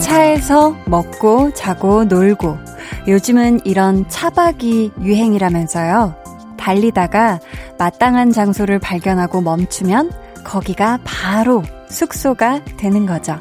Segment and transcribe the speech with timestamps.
[0.00, 2.58] 차에서 먹고 자고 놀고
[3.06, 6.14] 요즘은 이런 차박이 유행이라면서요.
[6.56, 7.38] 달리다가
[7.78, 10.10] 마땅한 장소를 발견하고 멈추면
[10.44, 13.38] 거기가 바로 숙소가 되는 거죠.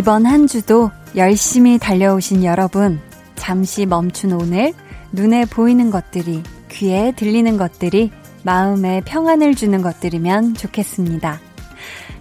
[0.00, 2.98] 이번 한 주도 열심히 달려오신 여러분,
[3.34, 4.72] 잠시 멈춘 오늘,
[5.12, 8.10] 눈에 보이는 것들이, 귀에 들리는 것들이,
[8.42, 11.38] 마음에 평안을 주는 것들이면 좋겠습니다.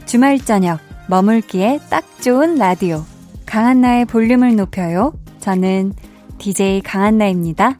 [0.05, 3.05] 주말 저녁, 머물기에 딱 좋은 라디오.
[3.45, 5.13] 강한나의 볼륨을 높여요.
[5.39, 5.94] 저는
[6.38, 7.80] DJ 강한나입니다.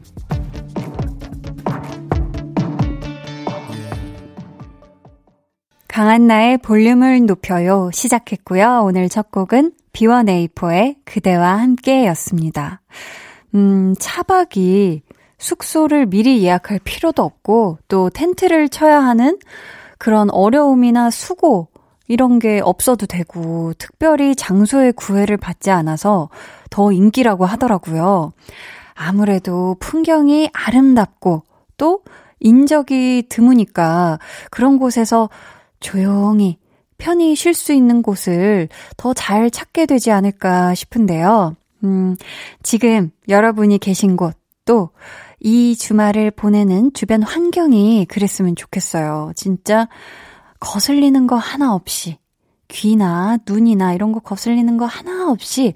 [6.00, 8.84] 강한나의 볼륨을 높여요 시작했고요.
[8.84, 12.80] 오늘 첫 곡은 B1A4의 그대와 함께 였습니다.
[13.54, 15.02] 음, 차박이
[15.36, 19.38] 숙소를 미리 예약할 필요도 없고 또 텐트를 쳐야 하는
[19.98, 21.68] 그런 어려움이나 수고
[22.08, 26.30] 이런 게 없어도 되고 특별히 장소의 구애를 받지 않아서
[26.70, 28.32] 더 인기라고 하더라고요.
[28.94, 31.42] 아무래도 풍경이 아름답고
[31.76, 32.00] 또
[32.38, 34.18] 인적이 드무니까
[34.50, 35.28] 그런 곳에서
[35.80, 36.58] 조용히
[36.98, 41.56] 편히 쉴 수 있는 곳을 더 잘 찾게 되지 않을까 싶은데요.
[41.84, 42.16] 음,
[42.62, 44.90] 지금 여러분이 계신 곳, 또
[45.40, 49.32] 이 주말을 보내는 주변 환경이 그랬으면 좋겠어요.
[49.34, 49.88] 진짜
[50.60, 52.18] 거슬리는 거 하나 없이,
[52.68, 55.72] 귀나 눈이나 이런 거 거슬리는 거 하나 없이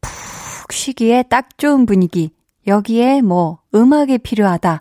[0.00, 2.30] 푹 쉬기에 딱 좋은 분위기.
[2.66, 4.80] 여기에 뭐 음악이 필요하다.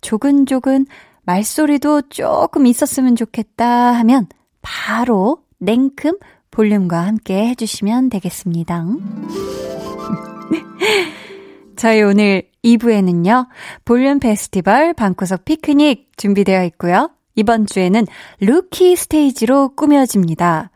[0.00, 0.86] 조근조근
[1.24, 4.26] 말소리도 조금 있었으면 좋겠다 하면
[4.62, 6.18] 바로 냉큼
[6.50, 8.84] 볼륨과 함께 해주시면 되겠습니다.
[11.76, 13.46] 저희 오늘 2부에는요,
[13.84, 17.10] 볼륨 페스티벌 방구석 피크닉 준비되어 있고요.
[17.36, 18.06] 이번 주에는
[18.40, 20.70] rookie stage로 꾸며집니다.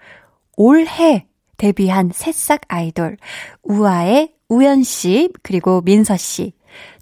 [0.56, 3.16] 올해 데뷔한 새싹 아이돌,
[3.62, 6.53] 우아의 우연씨, 그리고 민서씨,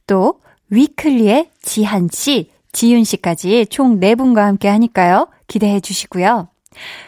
[0.06, 5.28] 또 위클리의 지한씨, 지윤 씨까지 총 4분과 함께 하니까요.
[5.46, 6.48] 기대해 주시고요.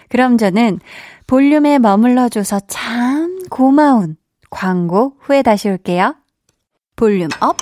[0.08, 0.78] 그럼 저는
[1.26, 4.16] 볼륨에 머물러줘서 참 고마운
[4.50, 6.14] 광고 후에 다시 올게요.
[6.96, 7.56] Volume up,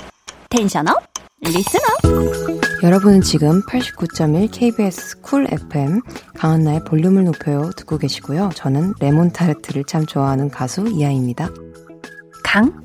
[0.49, 1.01] tension up,
[1.41, 2.63] listen up.
[2.83, 6.01] 여러분은 지금 89.1 KBS 쿨 FM
[6.35, 8.51] 강한나의 볼륨을 높여요 듣고 계시고요.
[8.53, 11.49] 저는 레몬 타르트를 참 좋아하는 가수 이하이입니다.
[12.43, 12.83] 강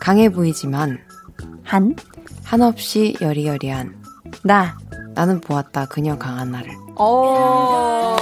[0.00, 0.98] 강해 보이지만
[1.62, 1.96] 한
[2.44, 4.03] 한없이 여리여리한
[4.42, 4.76] 나
[5.14, 6.70] 나는 보았다 그녀 강한 나를.
[6.96, 8.16] 오.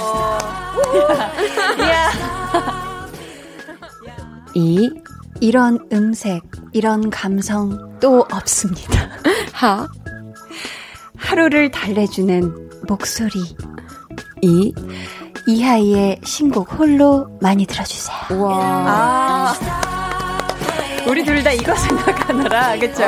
[4.55, 4.89] 이
[5.39, 6.43] 이런 음색,
[6.73, 9.09] 이런 감성 또 없습니다.
[9.51, 9.87] 하
[11.17, 13.55] 하루를 달래주는 목소리.
[14.41, 14.73] 이
[15.47, 18.41] 이하이의 신곡 홀로 많이 들어주세요.
[18.41, 18.59] 와.
[18.87, 19.53] 아.
[21.07, 23.03] 우리 둘 다 이거 생각하느라, 그쵸?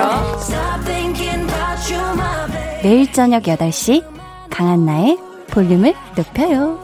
[2.86, 4.06] 매일 저녁 8시
[4.52, 6.80] 강한나의 볼륨을 높여요.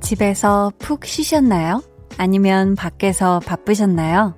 [0.00, 1.82] 집에서 푹 쉬셨나요?
[2.18, 4.36] 아니면 밖에서 바쁘셨나요?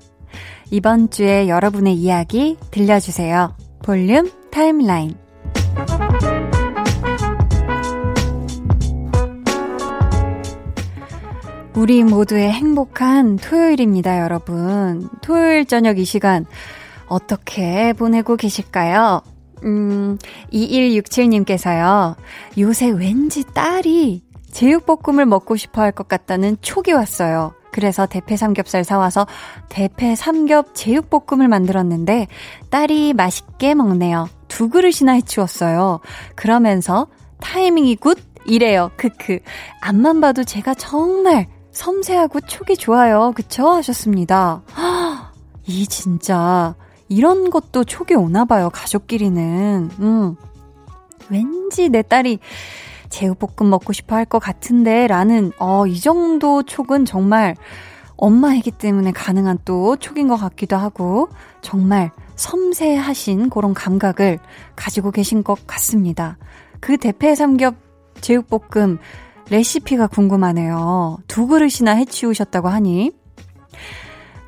[0.70, 3.54] 이번 주에 여러분의 이야기 들려주세요.
[3.82, 5.27] 볼륨 타임라인.
[11.78, 15.08] 우리 모두의 행복한 토요일입니다, 여러분.
[15.22, 16.44] 토요일 저녁 이 시간
[17.06, 19.22] 어떻게 보내고 계실까요?
[19.62, 20.18] 음,
[20.52, 22.16] 2167님께서요.
[22.58, 27.54] 요새 왠지 딸이 제육볶음을 먹고 싶어 할 것 같다는 촉이 왔어요.
[27.70, 29.28] 그래서 대패 삼겹살 사와서
[29.68, 32.26] 대패 삼겹 제육볶음을 만들었는데
[32.70, 34.28] 딸이 맛있게 먹네요.
[34.48, 36.00] 두 그릇이나 해치웠어요.
[36.34, 37.06] 그러면서
[37.40, 38.18] 타이밍이 good!
[38.46, 38.90] 이래요.
[38.96, 39.38] 크크.
[39.80, 41.46] 암만 봐도 제가 정말
[41.78, 43.32] 섬세하고 촉이 좋아요.
[43.36, 43.68] 그쵸?
[43.68, 44.62] 하셨습니다.
[45.64, 46.74] 이 진짜
[47.08, 48.68] 이런 것도 촉이 오나 봐요.
[48.72, 49.88] 가족끼리는.
[50.00, 50.36] 음.
[51.30, 52.40] 왠지 내 딸이
[53.10, 57.54] 제육볶음 먹고 싶어 할 것 같은데 라는 어, 이 정도 촉은 정말
[58.16, 61.28] 엄마이기 때문에 가능한 또 촉인 것 같기도 하고,
[61.62, 64.40] 정말 섬세하신 그런 감각을
[64.74, 66.38] 가지고 계신 것 같습니다.
[66.80, 67.76] 그 대패 삼겹
[68.20, 68.98] 제육볶음
[69.50, 71.18] 레시피가 궁금하네요.
[71.26, 73.12] 두 그릇이나 해치우셨다고 하니.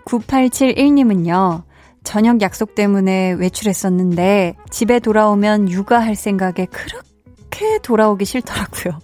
[0.04, 1.62] 9871님은요,
[2.04, 8.98] 저녁 약속 때문에 외출했었는데 집에 돌아오면 육아할 생각에 그렇게 돌아오기 싫더라고요.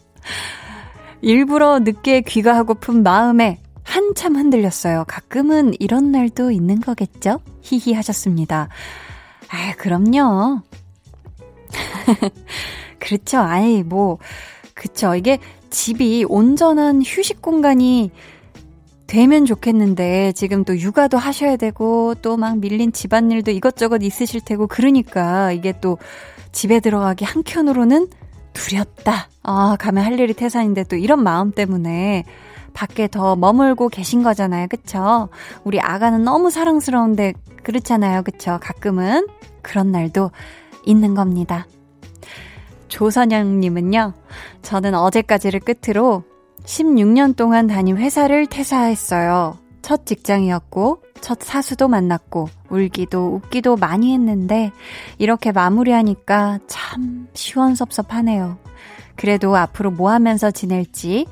[1.22, 5.04] 일부러 늦게 귀가하고픈 마음에 한참 흔들렸어요.
[5.06, 7.40] 가끔은 이런 날도 있는 거겠죠?
[7.62, 8.68] 히히 하셨습니다.
[9.48, 10.60] 아, 그럼요.
[12.98, 13.38] 그렇죠.
[13.38, 14.18] 아이, 뭐,
[14.74, 15.14] 그쵸.
[15.14, 15.38] 이게
[15.70, 18.10] 집이 온전한 휴식 공간이
[19.06, 25.52] 되면 좋겠는데 지금 또 육아도 하셔야 되고 또 막 밀린 집안일도 이것저것 있으실 테고 그러니까
[25.52, 25.98] 이게 또
[26.52, 28.08] 집에 들어가기 한켠으로는
[28.52, 29.28] 두렵다.
[29.42, 32.24] 아, 가면 할 일이 태산인데 또 이런 마음 때문에
[32.72, 34.66] 밖에 더 머물고 계신 거잖아요.
[34.68, 35.28] 그쵸?
[35.64, 38.22] 우리 아가는 너무 사랑스러운데 그렇잖아요.
[38.22, 38.58] 그쵸?
[38.60, 39.26] 가끔은
[39.62, 40.30] 그런 날도
[40.84, 41.66] 있는 겁니다.
[42.88, 44.12] 조선영님은요,
[44.62, 46.24] 저는 어제까지를 끝으로
[46.64, 49.58] 16년 동안 다닌 회사를 퇴사했어요.
[49.82, 54.72] 첫 직장이었고, 첫 사수도 만났고, 울기도 웃기도 많이 했는데,
[55.18, 58.58] 이렇게 마무리하니까 참 시원섭섭하네요.
[59.14, 61.26] 그래도 앞으로 뭐 하면서 지낼지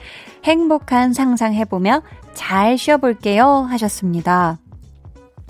[0.45, 2.03] 행복한 상상해보며
[2.33, 3.67] 잘 쉬어볼게요.
[3.69, 4.59] 하셨습니다.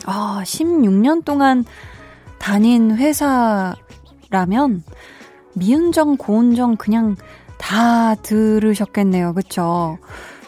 [0.07, 1.65] 아, 16년 동안
[2.39, 4.83] 다닌 회사라면,
[5.55, 7.17] 미운정, 고운정 그냥
[7.59, 9.35] 다 들으셨겠네요.
[9.35, 9.99] 그쵸?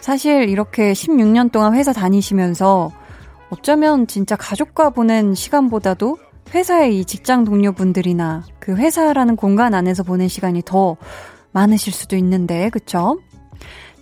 [0.00, 2.92] 사실 이렇게 16년 동안 회사 다니시면서
[3.50, 6.18] 어쩌면 진짜 가족과 보낸 시간보다도
[6.54, 10.96] 회사의 이 직장 동료분들이나 그 회사라는 공간 안에서 보낸 시간이 더
[11.52, 13.18] 많으실 수도 있는데, 그쵸?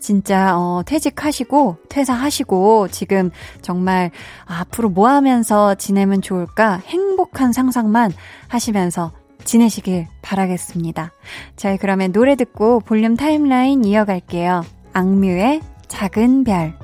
[0.00, 3.30] 진짜, 어, 퇴직하시고, 퇴사하시고, 지금
[3.62, 4.10] 정말
[4.44, 8.12] 앞으로 뭐 하면서 지내면 좋을까 행복한 상상만
[8.48, 9.12] 하시면서
[9.44, 11.12] 지내시길 바라겠습니다.
[11.56, 14.64] 자, 그러면 노래 듣고 볼륨 타임라인 이어갈게요.
[14.92, 16.74] 악뮤의 작은 별.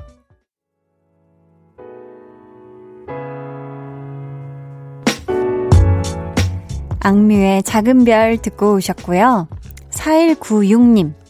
[6.99, 9.47] 악뮤의 작은 별 듣고 오셨고요.
[9.89, 11.20] 4196님.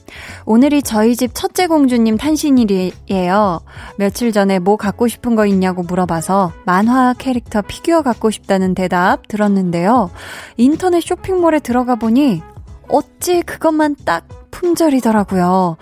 [0.45, 3.61] 오늘이 저희 집 첫째 공주님 탄신일이에요.
[3.97, 10.11] 며칠 전에 뭐 갖고 싶은 거 있냐고 물어봐서 만화 캐릭터 피규어 갖고 싶다는 대답 들었는데요.
[10.57, 12.41] 인터넷 쇼핑몰에 들어가 보니
[12.89, 15.77] 어찌 그것만 딱 품절이더라고요.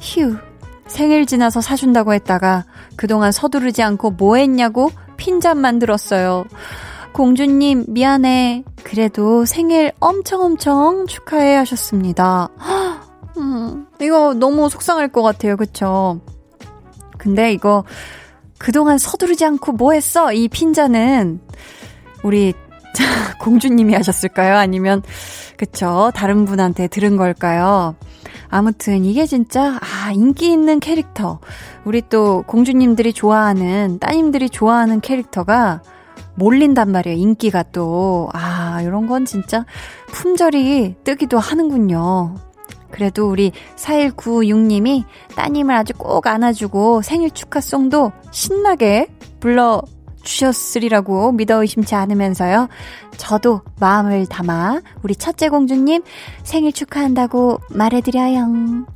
[0.00, 0.36] 휴.
[0.86, 6.44] 생일 지나서 사준다고 했다가 그동안 서두르지 않고 뭐 했냐고 핀잔 만들었어요.
[7.12, 8.64] 공주님, 미안해.
[8.82, 12.48] 그래도 생일 엄청 엄청 축하해 하셨습니다.
[13.36, 15.56] 음, 이거 너무 속상할 것 같아요.
[15.56, 16.20] 그쵸?
[17.18, 17.84] 근데 이거
[18.58, 20.32] 그동안 서두르지 않고 뭐 했어?
[20.32, 21.40] 이 핀자는
[22.22, 22.52] 우리
[23.40, 24.56] 공주님이 하셨을까요?
[24.56, 25.02] 아니면
[25.56, 26.10] 그쵸?
[26.14, 27.94] 다른 분한테 들은 걸까요?
[28.48, 31.40] 아무튼 이게 진짜 아 인기 있는 캐릭터
[31.84, 35.82] 우리 또 공주님들이 좋아하는 따님들이 좋아하는 캐릭터가
[36.34, 39.64] 몰린단 말이에요 인기가 또 아 이런 건 진짜
[40.08, 42.34] 품절이 뜨기도 하는군요
[42.92, 45.04] 그래도 우리 4196님이
[45.34, 49.08] 따님을 아주 꼭 안아주고 생일 축하송도 신나게
[49.40, 49.82] 불러
[50.22, 52.68] 주셨으리라고 믿어 의심치 않으면서요.
[53.16, 56.02] 저도 마음을 담아 우리 첫째 공주님
[56.44, 58.86] 생일 축하한다고 말해드려요.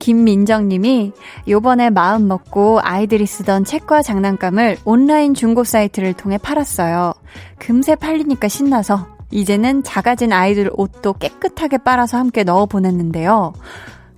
[0.00, 1.12] 김민정님이
[1.46, 7.12] 요번에 마음 먹고 아이들이 쓰던 책과 장난감을 온라인 중고 사이트를 통해 팔았어요.
[7.58, 13.52] 금세 팔리니까 신나서 이제는 작아진 아이들 옷도 깨끗하게 빨아서 함께 넣어 보냈는데요.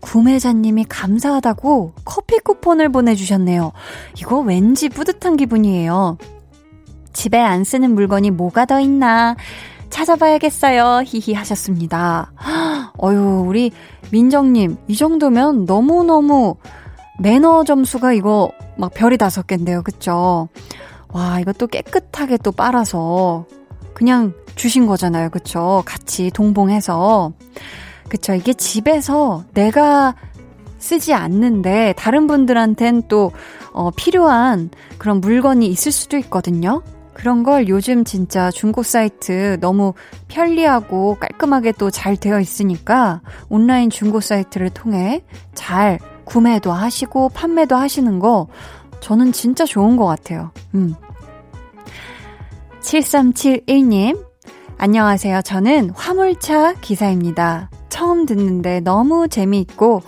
[0.01, 3.73] 구매자님이 감사하다고 커피 쿠폰을 보내주셨네요.
[4.19, 6.19] 이거 왠지 뿌듯한 기분이에요.
[7.13, 9.37] 집에 안 쓰는 물건이 뭐가 더 있나
[9.91, 11.03] 찾아봐야겠어요.
[11.07, 12.33] 히히 하셨습니다.
[12.99, 13.71] 어유 우리
[14.11, 16.57] 민정님, 이 정도면 너무 너무
[17.21, 19.83] 매너 점수가 이거 막 별이 다섯 개인데요.
[19.83, 20.49] 그쵸?
[21.13, 23.45] 와, 이것도 깨끗하게 또 빨아서
[23.95, 25.31] 그냥 주신 거잖아요.
[25.31, 25.83] 그쵸?
[25.87, 27.33] 같이 동봉해서.
[28.09, 28.35] 그쵸?
[28.35, 30.15] 이게 집에서 내가
[30.79, 33.33] 쓰지 않는데 다른 분들한텐 또
[33.73, 36.83] 어, 필요한 그런 물건이 있을 수도 있거든요.
[37.15, 39.93] 그런 걸 요즘 진짜 중고 사이트 너무
[40.29, 45.23] 편리하고 깔끔하게 또 잘 되어 있으니까 온라인 중고 사이트를 통해
[45.55, 48.49] 잘 구매도 하시고 판매도 하시는 거
[49.01, 50.51] 저는 진짜 좋은 것 같아요.
[50.75, 50.95] 음.
[52.83, 54.25] 7371님,
[54.77, 55.43] 안녕하세요.
[55.43, 57.71] 저는 화물차 기사입니다.
[57.89, 60.03] 처음 듣는데 너무 재미있고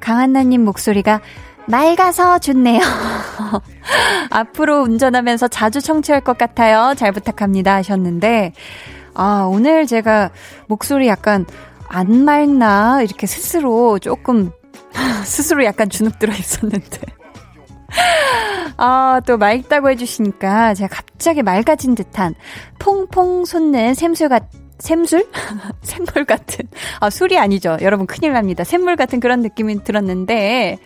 [0.00, 1.20] 강한나님 목소리가
[1.66, 2.80] 맑아서 좋네요.
[4.30, 6.94] 앞으로 운전하면서 자주 청취할 것 같아요.
[6.96, 7.74] 잘 부탁합니다.
[7.76, 8.52] 하셨는데,
[9.14, 10.30] 아, 오늘 제가
[10.68, 11.44] 목소리 약간
[11.88, 13.02] 안 맑나?
[13.02, 14.50] 이렇게 스스로 조금,
[15.24, 17.21] 스스로 약간 주눅 들어 있었는데.
[18.76, 22.34] 아, 또 맑다고 해주시니까 제가 갑자기 맑아진 듯한
[22.78, 24.44] 퐁퐁 솟는 샘술 같,
[24.78, 25.28] 샘술?
[25.82, 26.66] 샘물 같은.
[27.00, 27.76] 아, 술이 아니죠.
[27.82, 28.64] 여러분 큰일 납니다.
[28.64, 30.78] 샘물 같은 그런 느낌이 들었는데.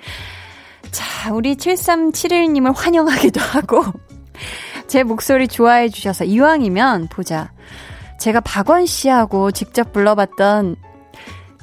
[0.90, 3.84] 자, 우리 7371님을 환영하기도 하고.
[4.86, 7.50] 제 목소리 좋아해 주셔서 이왕이면 보자.
[8.18, 10.76] 제가 박원 씨하고 직접 불러봤던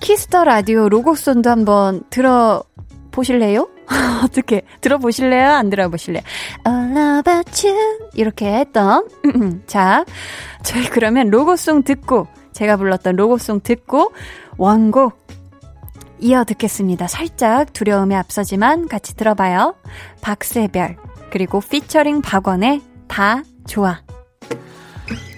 [0.01, 3.69] Kiss the Radio 로고송도 한번 들어보실래요?
[4.23, 5.51] 어떻게 들어보실래요?
[5.51, 6.23] 안 들어보실래요?
[6.67, 9.07] All about you 이렇게 했던
[9.67, 10.05] 자
[10.63, 14.11] 저희 그러면 로고송 듣고 제가 불렀던 로고송 듣고
[14.57, 15.23] 원곡
[16.19, 17.07] 이어 듣겠습니다.
[17.07, 19.75] 살짝 두려움에 앞서지만 같이 들어봐요.
[20.21, 20.95] 박세별
[21.31, 23.99] 그리고 피처링 박원의 다 좋아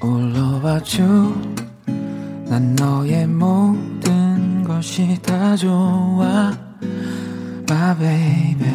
[0.03, 1.33] All about you
[2.47, 6.51] 난 너의 모든 것이 다 좋아
[7.67, 8.73] My baby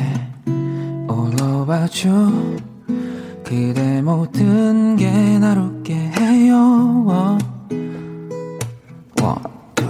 [1.09, 2.57] All about you
[3.45, 7.39] 그대 모든 게 날 웃게 해요 One,
[9.75, 9.89] two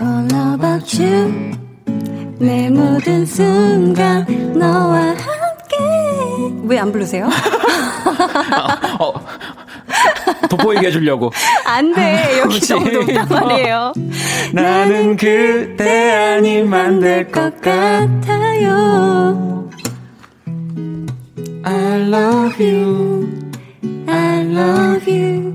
[0.00, 1.52] All about you
[2.38, 4.26] 내 모든 순간
[4.58, 7.28] 너와 함께 왜 안 부르세요?
[8.98, 9.12] 어,
[10.56, 11.30] 돋보이게 해주려고
[11.66, 12.38] 안 돼.
[12.40, 13.92] 여기 너무 높단 말이에요.
[14.52, 18.70] 나는 그대 아니면 안될것 같아요
[21.64, 23.28] I love you
[24.06, 25.52] I love you.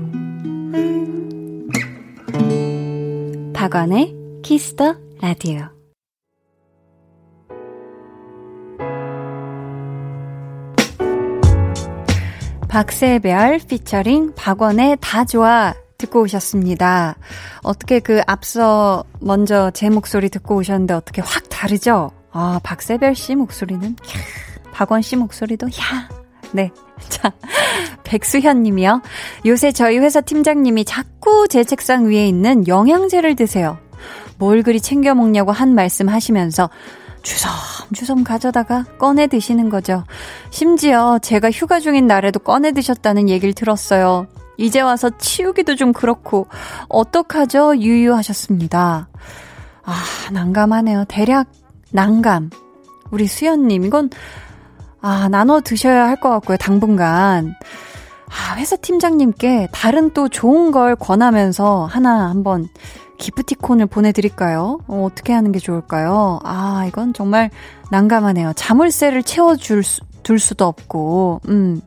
[3.52, 5.77] 박원의 Kiss the Radio.
[12.68, 17.16] 박새별 피처링 박원의 다 좋아 듣고 오셨습니다.
[17.62, 22.12] 어떻게 그 앞서 먼저 제 목소리 듣고 오셨는데 어떻게 확 다르죠?
[22.30, 26.08] 아, 박새별 씨 목소리는 캬, 박원 씨 목소리도 야.
[26.52, 26.70] 네.
[27.08, 27.32] 자,
[28.04, 29.02] 백수현 님이요.
[29.46, 33.78] 요새 저희 회사 팀장님이 자꾸 제 책상 위에 있는 영양제를 드세요.
[34.36, 36.70] 뭘 그리 챙겨 먹냐고 한 말씀 하시면서
[37.28, 40.04] 주섬주섬 가져다가 꺼내 드시는 거죠.
[40.50, 44.26] 심지어 제가 휴가 중인 날에도 꺼내 드셨다는 얘기를 들었어요.
[44.56, 46.46] 이제 와서 치우기도 좀 그렇고
[46.88, 47.76] 어떡하죠?
[47.76, 49.08] 유유하셨습니다.
[49.84, 51.04] 아, 난감하네요.
[51.08, 51.48] 대략
[51.92, 52.50] 난감.
[53.10, 54.10] 우리 수연님 이건
[55.00, 56.56] 아, 나눠 드셔야 할 것 같고요.
[56.56, 57.54] 당분간.
[58.26, 62.68] 아, 회사 팀장님께 다른 또 좋은 걸 권하면서 하나 한번
[63.18, 64.80] 기프티콘을 보내드릴까요?
[64.86, 66.38] 어, 어떻게 하는 게 좋을까요?
[66.44, 67.50] 아, 이건 정말
[67.90, 68.52] 난감하네요.
[68.54, 71.80] 자물쇠를 채워줄 수, 둘 수도 없고, 음.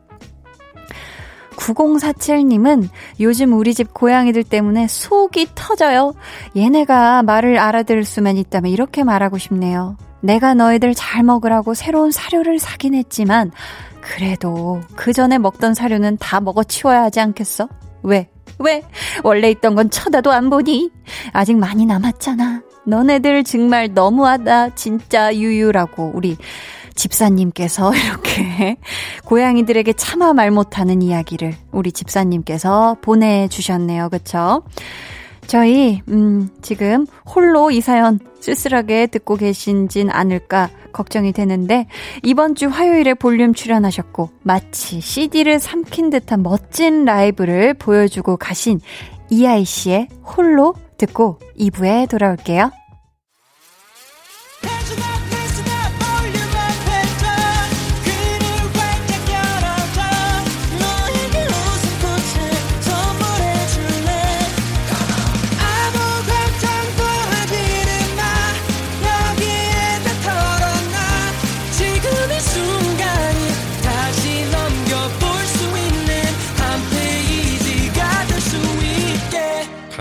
[1.56, 6.14] 9047님은 요즘 우리 집 고양이들 때문에 속이 터져요.
[6.58, 9.96] 얘네가 말을 알아들을 수만 있다면 이렇게 말하고 싶네요.
[10.22, 13.52] 내가 너희들 잘 먹으라고 새로운 사료를 사긴 했지만,
[14.02, 17.68] 그래도 그 전에 먹던 사료는 다 먹어치워야 하지 않겠어?
[18.04, 18.30] 왜?
[18.60, 18.84] 왜?
[19.24, 20.92] 원래 있던 건 쳐다도 안 보니?
[21.34, 22.62] 아직 많이 남았잖아.
[22.86, 24.76] 너네들 정말 너무하다.
[24.76, 26.38] 진짜 유유라고 우리
[26.96, 28.78] 집사님께서 이렇게
[29.26, 34.10] 고양이들에게 차마 말 못하는 이야기를 우리 집사님께서 보내주셨네요.
[34.10, 34.64] 그쵸?
[35.48, 41.88] 저희, 음, 지금 홀로 이 사연 쓸쓸하게 듣고 계신진 않을까 걱정이 되는데,
[42.24, 48.80] 이번 주 화요일에 볼륨 출연하셨고, 마치 CD를 삼킨 듯한 멋진 라이브를 보여주고 가신
[49.30, 52.72] 이아이 씨의 홀로 듣고 2부에 돌아올게요.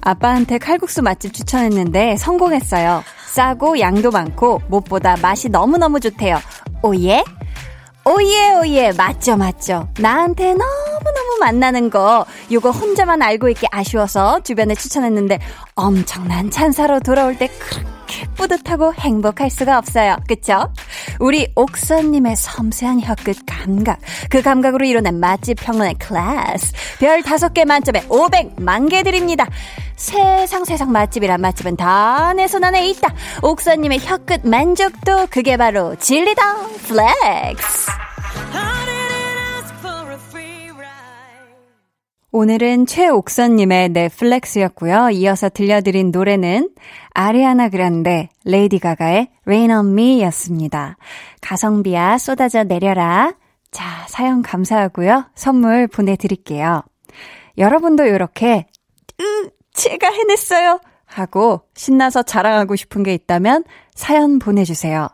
[0.00, 3.02] 아빠한테 칼국수 맛집 추천했는데 성공했어요.
[3.26, 6.38] 싸고 양도 많고 무엇보다 맛이 너무너무 좋대요.
[6.82, 7.24] 오예?
[8.04, 9.88] 오예 오예 맞죠 맞죠.
[9.98, 15.40] 나한테 너무너무 맛나는 거 요거 혼자만 알고 있기 아쉬워서 주변에 추천했는데
[15.74, 17.95] 엄청난 찬사로 돌아올 때 그렇게
[18.36, 20.16] 뿌듯하고 행복할 수가 없어요.
[20.28, 20.72] 그쵸?
[21.20, 23.98] 우리 옥선님의 섬세한 혀끝 감각
[24.30, 29.46] 그 감각으로 이뤄낸 맛집 평론의 클래스 별 다섯 개 만점에 500만 개 드립니다.
[29.96, 33.14] 세상 세상 맛집이란 맛집은 다 내 손 안에 있다.
[33.42, 36.42] 옥선님의 혀끝 만족도 그게 바로 진리다
[36.86, 37.90] flex.
[42.38, 45.08] 오늘은 최옥선님의 flex였고요.
[45.08, 46.68] 이어서 들려드린 노래는
[47.14, 50.98] 아리아나 그란데, 레이디 가가의 Rain on Me 였습니다.
[51.40, 53.32] 가성비야 쏟아져 내려라.
[53.70, 55.30] 자, 사연 감사하고요.
[55.34, 56.82] 선물 보내드릴게요.
[57.56, 58.66] 여러분도 이렇게,
[59.18, 60.80] 으, 제가 해냈어요!
[61.06, 63.64] 하고 신나서 자랑하고 싶은 게 있다면
[63.94, 65.08] 사연 보내주세요.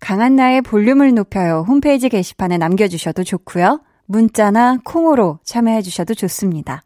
[0.00, 1.64] 강한나의 볼륨을 높여요.
[1.68, 3.80] 홈페이지 게시판에 남겨주셔도 좋고요.
[4.06, 6.82] 문자나 콩으로 참여해 주셔도 좋습니다.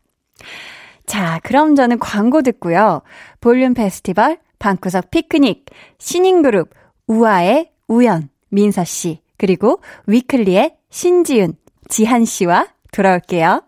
[1.06, 3.02] 자, 그럼 저는 광고 듣고요.
[3.40, 5.64] 볼륨 페스티벌, 방구석 피크닉,
[5.98, 6.70] 신인그룹,
[7.06, 11.54] 우아의 우연, 민서 씨, 그리고 위클리의 신지윤,
[11.88, 13.62] 지한 씨와 돌아올게요.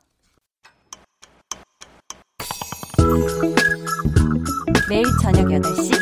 [4.88, 5.92] 매일 저녁 8시,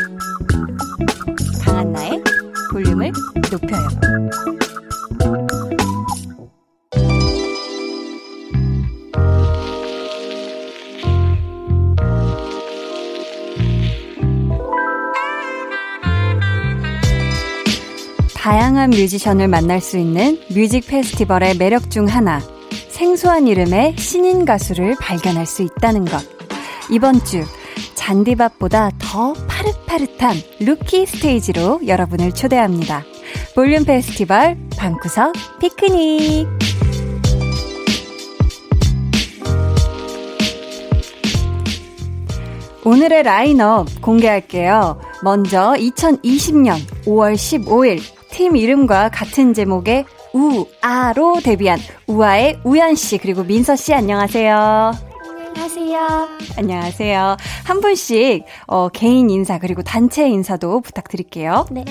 [1.65, 2.23] 강한나의
[2.73, 3.13] 볼륨을
[3.53, 4.58] 높여요.
[18.49, 22.41] 다양한 뮤지션을 만날 수 있는 뮤직 페스티벌의 매력 중 하나,
[22.89, 26.27] 생소한 이름의 신인 가수를 발견할 수 있다는 것.
[26.89, 27.45] 이번 주,
[27.95, 33.05] 잔디밭보다 더 파릇파릇한 루키 스테이지로 여러분을 초대합니다.
[33.55, 36.49] 볼륨 페스티벌 방구석 피크닉.
[42.83, 44.99] 오늘의 라인업 공개할게요.
[45.23, 53.77] 먼저 2020년 5월 15일 팀 이름과 같은 제목의 우아로 데뷔한 우아의 우연 씨 그리고 민서
[53.77, 54.93] 씨 안녕하세요.
[55.55, 56.29] 안녕하세요.
[56.57, 57.37] 안녕하세요.
[57.65, 61.67] 한 분씩 어, 개인 인사 그리고 단체 인사도 부탁드릴게요.
[61.71, 61.85] 네.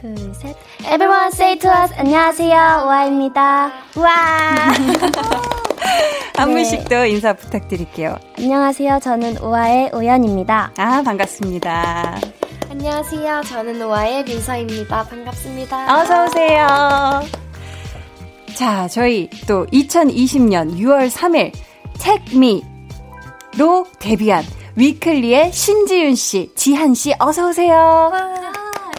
[0.00, 0.54] 둘, 셋.
[0.80, 2.84] Everyone say to us 안녕하세요.
[2.86, 3.72] 우아입니다.
[3.96, 4.72] 우아.
[6.36, 6.54] 한 네.
[6.54, 8.16] 분씩 또 인사 부탁드릴게요.
[8.38, 8.98] 안녕하세요.
[9.02, 10.72] 저는 우아의 우연입니다.
[10.76, 12.18] 아, 반갑습니다.
[12.74, 13.42] 안녕하세요.
[13.46, 15.04] 저는 우아의 민서입니다.
[15.04, 15.96] 반갑습니다.
[16.00, 17.22] 어서오세요.
[18.56, 21.52] 자, 저희 또 2020년 6월 3일
[21.98, 28.10] Tag Me로 데뷔한 위클리의 신지윤 씨, 지한 씨, 어서오세요.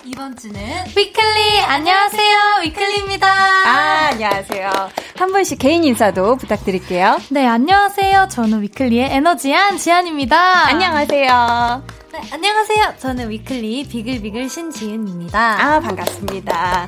[0.06, 0.58] 이번 주는
[0.96, 3.28] 위클리 안녕하세요 위클리입니다.
[3.28, 4.70] 아 안녕하세요.
[5.18, 7.20] 한 분씩 개인 인사도 부탁드릴게요.
[7.30, 8.30] 네 안녕하세요.
[8.32, 10.68] 저는 위클리의 에너지한 지한입니다.
[10.68, 11.95] 안녕하세요.
[12.22, 12.94] 네, 안녕하세요.
[13.00, 15.40] 저는 위클리 비글비글 신지은입니다.
[15.60, 16.88] 아, 반갑습니다.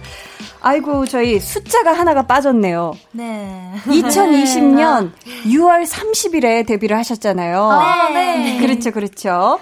[0.61, 2.93] 아이고, 저희 숫자가 하나가 빠졌네요.
[3.11, 3.71] 네.
[3.85, 5.11] 2020년
[5.45, 7.61] 6월 30일에 데뷔를 하셨잖아요.
[7.61, 8.57] 아, 네.
[8.59, 9.59] 그렇죠, 그렇죠.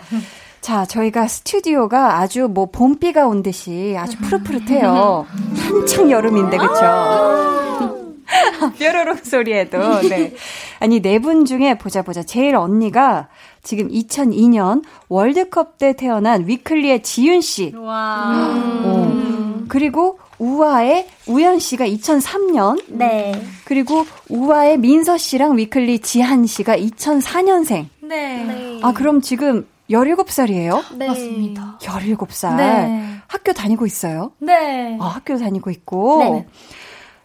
[0.62, 5.26] 자, 저희가 스튜디오가 아주 뭐 봄비가 온 듯이 아주 푸릇푸릇해요.
[5.58, 8.02] 한창 여름인데, 그쵸?
[8.80, 10.34] 뾰로롱 소리에도, 네.
[10.80, 12.24] 아니, 네 분 중에 보자 보자.
[12.24, 13.28] 제일 언니가
[13.66, 17.74] 지금 2002년 월드컵 때 태어난 위클리의 지윤 씨.
[17.76, 18.32] 와.
[18.86, 19.66] 음.
[19.68, 22.84] 그리고 우아의 우연 씨가 2003년.
[22.88, 23.34] 네.
[23.66, 27.88] 그리고 우아의 민서 씨랑 위클리 지한 씨가 2004년생.
[28.02, 28.44] 네.
[28.44, 28.80] 네.
[28.84, 30.96] 아, 그럼 지금 17살이에요?
[30.98, 31.08] 네.
[31.08, 31.80] 맞습니다.
[31.82, 32.58] 17살.
[32.58, 33.20] 네.
[33.28, 34.32] 학교 다니고 있어요?
[34.38, 34.98] 네.
[35.02, 36.20] 아, 학교 다니고 있고.
[36.24, 36.48] 네.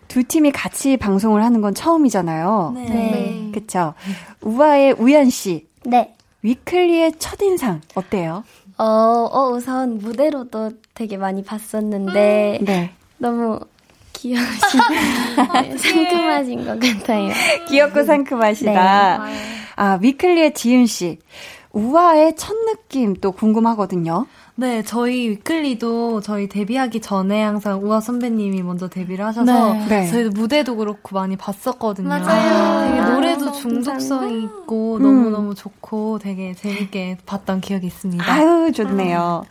[0.08, 2.72] 두 팀이 같이 방송을 하는 건 처음이잖아요.
[2.74, 2.88] 네.
[2.88, 3.50] 네.
[3.52, 3.94] 그쵸.
[4.40, 5.68] 우아의 우연 씨.
[5.84, 6.14] 네.
[6.42, 8.44] 위클리의 첫인상 어때요?
[8.78, 12.64] 어, 어, 우선 무대로도 되게 많이 봤었는데 음.
[12.64, 12.90] 네.
[13.18, 13.60] 너무
[14.14, 14.50] 귀여우신
[15.54, 17.32] 네, 상큼하신 것 같아요.
[17.68, 19.24] 귀엽고 상큼하시다.
[19.26, 19.34] 네.
[19.76, 21.18] 아, 위클리의 지윤 씨.
[21.72, 24.26] 우아의 첫 느낌 또 궁금하거든요.
[24.60, 29.86] 네, 저희 위클리도 저희 데뷔하기 전에 항상 우아 선배님이 먼저 데뷔를 하셔서 네.
[29.88, 30.06] 네.
[30.10, 32.06] 저희도 무대도 그렇고 많이 봤었거든요.
[32.08, 32.90] 맞아요.
[32.90, 35.02] 되게 노래도 아, 중독성이 있고 음.
[35.02, 38.30] 너무너무 좋고 되게 재밌게 봤던 기억이 있습니다.
[38.30, 39.44] 아유, 좋네요.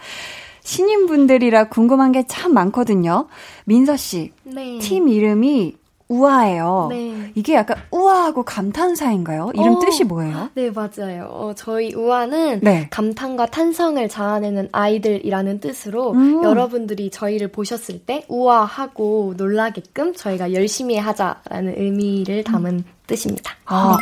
[0.63, 3.25] 신인분들이라 궁금한 게 참 많거든요.
[3.65, 4.77] 민서 씨, 네.
[4.77, 5.75] 팀 이름이
[6.09, 6.87] 우아해요.
[6.89, 7.31] 네.
[7.35, 9.51] 이게 약간 우아하고 감탄사인가요?
[9.53, 10.49] 이름 어, 뜻이 뭐예요?
[10.55, 11.27] 네, 맞아요.
[11.29, 12.87] 어, 저희 우아는 네.
[12.89, 16.43] 감탄과 탄성을 자아내는 아이들이라는 뜻으로 음.
[16.43, 22.83] 여러분들이 저희를 보셨을 때 우아하고 놀라게끔 저희가 열심히 하자라는 의미를 담은 음.
[23.05, 23.53] 뜻입니다.
[23.65, 23.95] 아.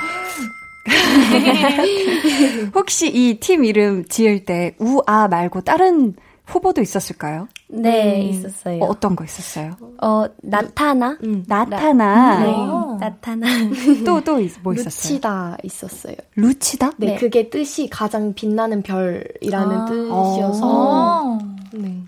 [2.73, 6.13] 혹시 이 팀 이름 지을 때 우아 말고 다른
[6.47, 7.49] 후보도 있었을까요?
[7.67, 8.29] 네, 음.
[8.29, 8.83] 있었어요.
[8.83, 9.75] 어, 떤거 있었어요?
[10.01, 11.17] 어, 나타나?
[11.23, 12.39] 음, 나타나.
[12.39, 12.55] 네,
[12.99, 13.47] 나타나.
[14.05, 15.13] 또, 또, 뭐 있었어요?
[15.13, 16.15] 루치다 있었어요.
[16.35, 16.91] 루치다?
[16.97, 17.15] 네, 네.
[17.17, 19.85] 그게 뜻이 가장 빛나는 별이라는 아.
[19.85, 20.59] 뜻이어서.
[20.63, 21.37] 아.
[21.73, 22.01] 네.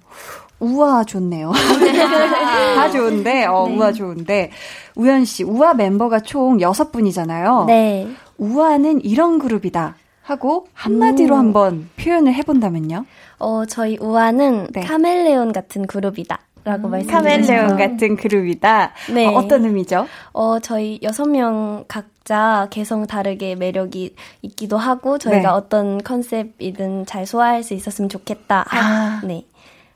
[0.62, 1.52] 우아 좋네요.
[2.76, 3.76] 다 좋은데, 어, 네.
[3.76, 4.52] 우아 좋은데.
[4.96, 7.66] 우연 씨, 우아 멤버가 총 6분이잖아요.
[7.66, 8.08] 네.
[8.38, 9.96] 우아는 이런 그룹이다.
[10.30, 11.40] 하고 한마디로 음.
[11.40, 13.06] 한번 표현을 해본다면요?
[13.40, 14.82] 어, 저희 우아는 네.
[14.82, 16.40] 카멜레온 같은 그룹이다.
[16.66, 17.08] 라고 음.
[17.08, 18.92] 카멜레온 같은 그룹이다.
[19.14, 19.34] 네.
[19.34, 20.06] 어, 떤 의미죠?
[20.34, 25.48] 어, 저희 여섯 명 각자 개성 다르게 매력이 있기도 하고 저희가 네.
[25.48, 28.66] 어떤 컨셉이든 잘 소화할 수 있었으면 좋겠다.
[28.70, 29.22] 아.
[29.24, 29.46] 네.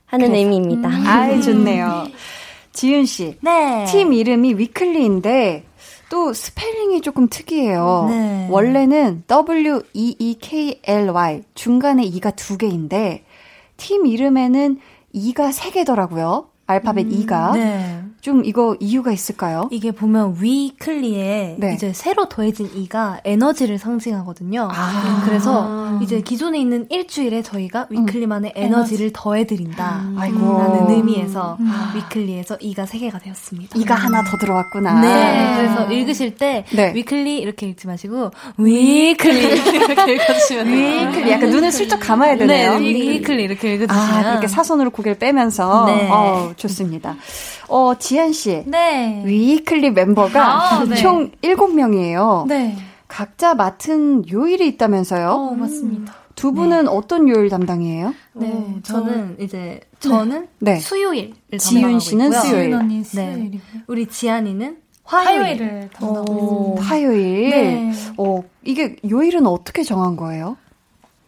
[0.05, 0.39] 하는 그래서.
[0.39, 0.87] 의미입니다.
[0.89, 1.03] 음.
[1.05, 2.05] 아이, 좋네요.
[2.71, 3.37] 지윤 씨.
[3.41, 3.83] 네.
[3.89, 5.65] 팀 이름이 위클리인데
[6.09, 8.05] 또 스펠링이 조금 특이해요.
[8.09, 8.47] 네.
[8.49, 13.22] 원래는 W-E-E-K-L-Y 중간에 E가 두 개인데
[13.83, 14.79] 팀 이름에는
[15.11, 16.52] E가 세 개더라고요.
[16.65, 17.51] 알파벳 음, E가.
[17.53, 18.03] 네.
[18.21, 19.67] 좀 이거 이유가 있을까요?
[19.69, 21.73] 이게 보면 위클리에 네.
[21.73, 24.69] 이제 새로 더해진 E가 에너지를 상징하거든요.
[24.71, 28.07] 아~ 그래서 이제 기존에 있는 일주일에 저희가 음.
[28.07, 29.13] 위클리만의 에너지를 에너지.
[29.13, 30.03] 더해드린다.
[30.03, 30.15] 음.
[30.15, 31.69] 라는 의미에서 음.
[31.95, 33.77] 위클리에서 E가 세 개가 되었습니다.
[33.77, 35.01] E가 하나 더 들어왔구나.
[35.01, 35.57] 네.
[35.57, 36.93] 그래서 읽으실 때 네.
[36.95, 39.41] 위클리 이렇게 읽지 마시고 위클리
[39.83, 41.09] 이렇게 읽어주시면 돼요.
[41.09, 42.79] 위클리 약간 눈을 슬쩍 감아야 되네요.
[42.79, 44.15] 네, 위클리 이렇게 읽어주시면.
[44.15, 45.85] 아, 그렇게 사선으로 고개를 빼면서.
[45.87, 46.09] 네.
[46.09, 47.15] 어, 좋습니다.
[47.67, 48.63] 어, 지한 씨.
[48.65, 49.23] 네.
[49.25, 50.95] 위클리 멤버가 아, 네.
[50.95, 52.47] 총 7명이에요.
[52.47, 52.75] 네.
[53.07, 55.29] 각자 맡은 요일이 있다면서요?
[55.29, 56.13] 어, 맞습니다.
[56.35, 56.89] 두 분은 네.
[56.89, 58.13] 어떤 요일 담당이에요?
[58.33, 60.79] 네, 어, 저는 이제 저는 네.
[60.79, 62.41] 수요일 지윤 씨는 있고요.
[62.41, 62.73] 수요일.
[62.73, 63.51] 언니 수요일.
[63.51, 63.59] 네.
[63.85, 65.61] 우리 지안이는 화요일.
[65.61, 67.49] 을 담당하고 화요일.
[67.51, 67.91] 네.
[68.17, 70.57] 어, 이게 요일은 어떻게 정한 거예요?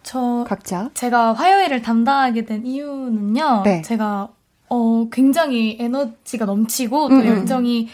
[0.01, 3.61] 저 각자 제가 화요일을 담당하게 된 이유는요.
[3.63, 3.81] 네.
[3.81, 4.29] 제가
[4.69, 7.27] 어, 굉장히 에너지가 넘치고 또 음, 음.
[7.27, 7.89] 열정이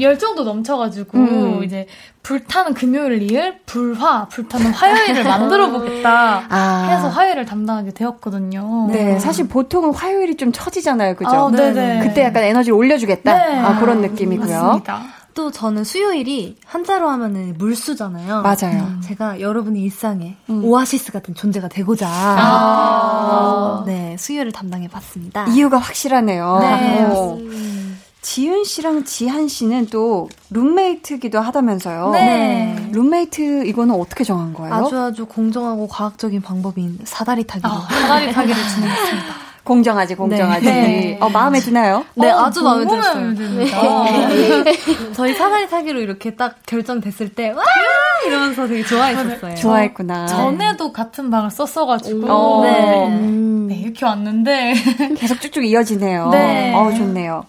[0.00, 1.64] 열정도 넘쳐가지고 음.
[1.64, 1.86] 이제
[2.22, 6.88] 불타는 금요일을 이을 불화 불타는 화요일을 만들어 보겠다 아.
[6.90, 8.88] 해서 화요일을 담당하게 되었거든요.
[8.90, 11.30] 네, 사실 보통은 화요일이 좀 처지잖아요, 그죠?
[11.30, 12.00] 아, 네네.
[12.00, 13.58] 그때 약간 에너지를 올려주겠다 네.
[13.60, 14.62] 아, 그런 느낌이고요.
[14.62, 15.02] 맞습니다.
[15.34, 18.42] 또 저는 수요일이 한자로 하면은 물수잖아요.
[18.42, 18.82] 맞아요.
[18.84, 20.64] 음, 제가 여러분의 일상에 음.
[20.64, 25.46] 오아시스 같은 존재가 되고자 아~ 네 수요일을 담당해 봤습니다.
[25.48, 26.58] 이유가 확실하네요.
[26.60, 27.06] 네.
[28.22, 32.10] 지윤 씨랑 지한 씨는 또 룸메이트기도 하다면서요.
[32.12, 32.90] 네.
[32.92, 34.72] 룸메이트 이거는 어떻게 정한 거예요?
[34.72, 37.70] 아주 아주 공정하고 과학적인 방법인 사다리 타기로.
[37.70, 39.34] 아, 사다리 타기를 진행했습니다.
[39.64, 40.64] 공정하지, 공정하지.
[40.66, 41.18] 네.
[41.20, 42.04] 어, 마음에 드나요?
[42.14, 43.30] 네, 어, 아주 마음에 들었어요.
[43.32, 43.64] 네.
[45.14, 47.62] 저희 사다리 타기로 이렇게 딱 결정됐을 때, 와!
[48.26, 49.54] 이러면서 되게 좋아했었어요.
[49.56, 50.26] 좋아했구나.
[50.26, 52.62] 전에도 같은 방을 썼어가지고.
[52.64, 53.06] 네.
[53.08, 53.66] 음.
[53.68, 53.76] 네.
[53.76, 54.74] 이렇게 왔는데.
[55.16, 56.28] 계속 쭉쭉 이어지네요.
[56.30, 56.74] 네.
[56.74, 57.44] 어, 좋네요.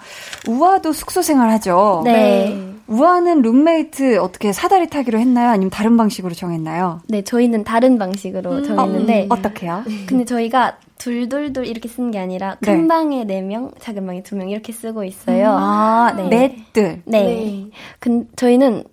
[0.47, 2.01] 우아도 숙소 생활 하죠?
[2.06, 2.74] 네.
[2.87, 5.49] 우아는 룸메이트 어떻게 사다리 타기로 했나요?
[5.49, 7.01] 아니면 다른 방식으로 정했나요?
[7.07, 8.63] 네, 저희는 다른 방식으로 음.
[8.63, 9.27] 정했는데.
[9.29, 9.83] 어, 어떻게요?
[10.07, 12.87] 근데 저희가 둘둘둘 이렇게 쓰는 게 아니라 큰 네.
[12.87, 15.49] 방에 4명, 작은 방에 2명 이렇게 쓰고 있어요.
[15.49, 16.27] 아, 네.
[16.29, 17.01] 넷들.
[17.05, 17.23] 네.
[17.23, 17.69] 네.
[17.99, 18.83] 근 저희는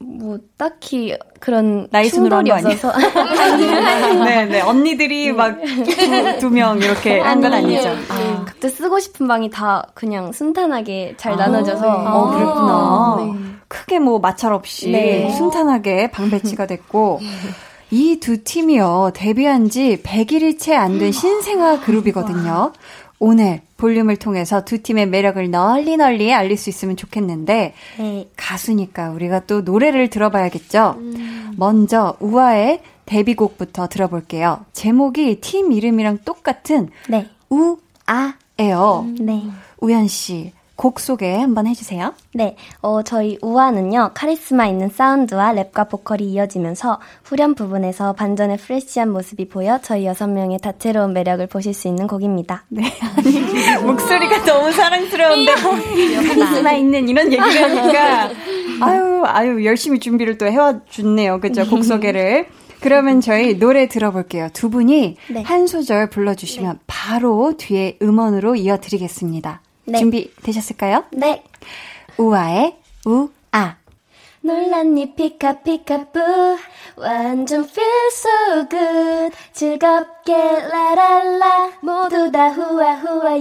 [0.00, 2.92] 뭐 딱히 그런 나이 충돌이 없어서
[4.24, 4.60] 네, 네.
[4.60, 5.58] 언니들이 막
[6.38, 7.88] 두명 이렇게 한 건 아니죠.
[8.08, 8.44] 아.
[8.46, 11.88] 각자 쓰고 싶은 방이 다 그냥 순탄하게 잘 아, 나눠져서 네.
[12.06, 13.16] 어, 그랬구나.
[13.20, 13.54] 네.
[13.68, 15.30] 크게 뭐 마찰 없이 네.
[15.36, 17.20] 순탄하게 방 배치가 됐고
[17.90, 22.72] 이 두 팀이요, 데뷔한 지 100일이 채 안 된 신생아 그룹이거든요.
[23.18, 28.28] 오늘 볼륨을 통해서 두 팀의 매력을 널리 널리 알릴 수 있으면 좋겠는데, 네.
[28.36, 30.96] 가수니까 우리가 또 노래를 들어봐야겠죠?
[30.98, 31.54] 음.
[31.56, 34.66] 먼저 우아의 데뷔곡부터 들어볼게요.
[34.72, 37.30] 제목이 팀 이름이랑 똑같은 네.
[37.48, 39.06] 우아예요.
[39.06, 39.16] 음.
[39.20, 39.44] 네.
[39.80, 42.14] 우연 씨, 곡 소개 한번 해주세요.
[42.34, 49.48] 네, 어, 저희 우아는요, 카리스마 있는 사운드와 랩과 보컬이 이어지면서 후렴 부분에서 반전의 프레시한 모습이
[49.48, 52.62] 보여 저희 여섯 명의 다채로운 매력을 보실 수 있는 곡입니다.
[52.68, 52.84] 네,
[53.16, 58.30] 아니, 목소리가 너무 사랑스러운데, 카리스마 있는 이런 얘기를 하니까,
[58.80, 61.40] 아유, 아유, 열심히 준비를 또 해와줬네요.
[61.40, 61.68] 그죠?
[61.68, 62.46] 곡 소개를.
[62.80, 64.50] 그러면 저희 노래 들어볼게요.
[64.52, 65.42] 두 분이 네.
[65.42, 66.80] 한 소절 불러주시면 네.
[66.86, 69.62] 바로 뒤에 음원으로 이어드리겠습니다.
[69.88, 69.98] 네.
[69.98, 71.04] 준비되셨을까요?
[71.12, 71.42] 네.
[72.18, 73.76] 우아의 우아.
[74.40, 76.20] 놀랐니 피카피카뿌
[76.96, 83.36] 완전 feel so good 즐겁게 라랄라 모두 다 후아 후아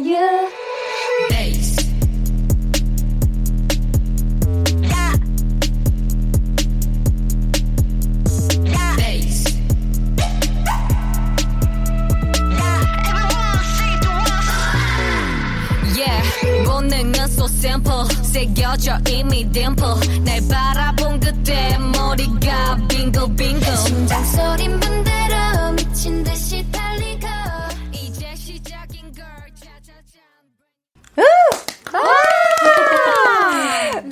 [16.93, 17.91] you 샘플
[18.23, 23.77] 새겨져 이미 딤플 날 바라본 그때 머리가 빙글빙글.
[23.77, 27.27] 심장 소린 반대로 미친 듯이 달리고.
[27.91, 29.25] 이제 시작인 걸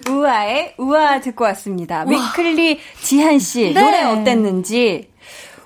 [0.10, 2.04] 우아의 우아 듣고 왔습니다.
[2.08, 3.82] 위클리 지한 씨 네.
[3.82, 5.10] 노래 어땠는지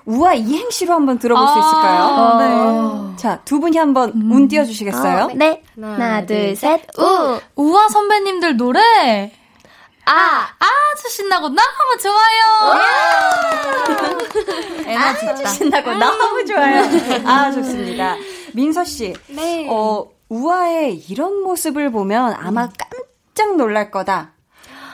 [0.09, 3.09] 우아 이행시로 한번 들어볼 아, 수 있을까요?
[3.11, 3.15] 네.
[3.15, 4.31] 자, 두 분이 한번 음.
[4.31, 5.25] 운 띄워주시겠어요?
[5.25, 5.61] 어, 네.
[5.75, 7.39] 하나, 하나 둘, 셋, 우!
[7.55, 9.31] 우아 선배님들 노래!
[10.05, 10.47] 아!
[10.57, 12.79] 아주 신나고 너무 좋아요!
[14.87, 16.83] 에너지 아주 신나고 너무 좋아요.
[17.25, 18.15] 아, 좋습니다.
[18.55, 19.13] 민서씨.
[19.27, 19.67] 네.
[19.69, 22.67] 어, 우아의 이런 모습을 보면 아마
[23.35, 24.33] 깜짝 놀랄 거다.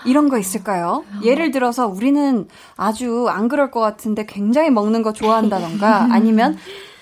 [0.05, 1.03] 이런 거 있을까요?
[1.23, 6.57] 예를 들어서 우리는 아주 안 그럴 것 같은데 굉장히 먹는 거 좋아한다던가 아니면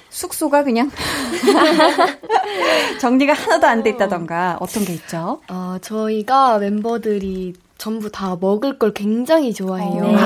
[0.10, 0.90] 숙소가 그냥
[3.00, 5.40] 정리가 하나도 안 돼 있다던가 어떤 게 있죠?
[5.50, 10.04] 어, 저희가 멤버들이 전부 다 먹을 걸 굉장히 좋아해요.
[10.04, 10.18] 네.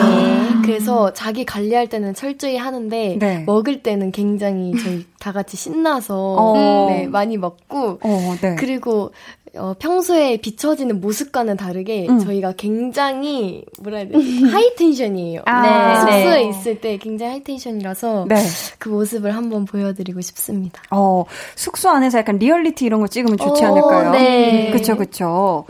[0.63, 3.43] 그래서 자기 관리할 때는 철저히 하는데 네.
[3.47, 6.85] 먹을 때는 굉장히 저희 다 같이 신나서 어.
[6.89, 8.55] 네, 많이 먹고 어, 네.
[8.59, 9.11] 그리고
[9.55, 12.19] 어, 평소에 비춰지는 모습과는 다르게 음.
[12.19, 15.41] 저희가 굉장히 뭐라 해야 되지 high tension이에요.
[15.45, 16.49] 아, 네, 숙소에 네.
[16.49, 18.35] 있을 때 굉장히 high tension이라서 네.
[18.77, 20.81] 그 모습을 한번 보여드리고 싶습니다.
[20.91, 21.23] 어
[21.55, 24.11] 숙소 안에서 약간 리얼리티 이런 거 찍으면 좋지 어, 않을까요?
[24.11, 25.65] 네, 그렇죠, 그렇죠.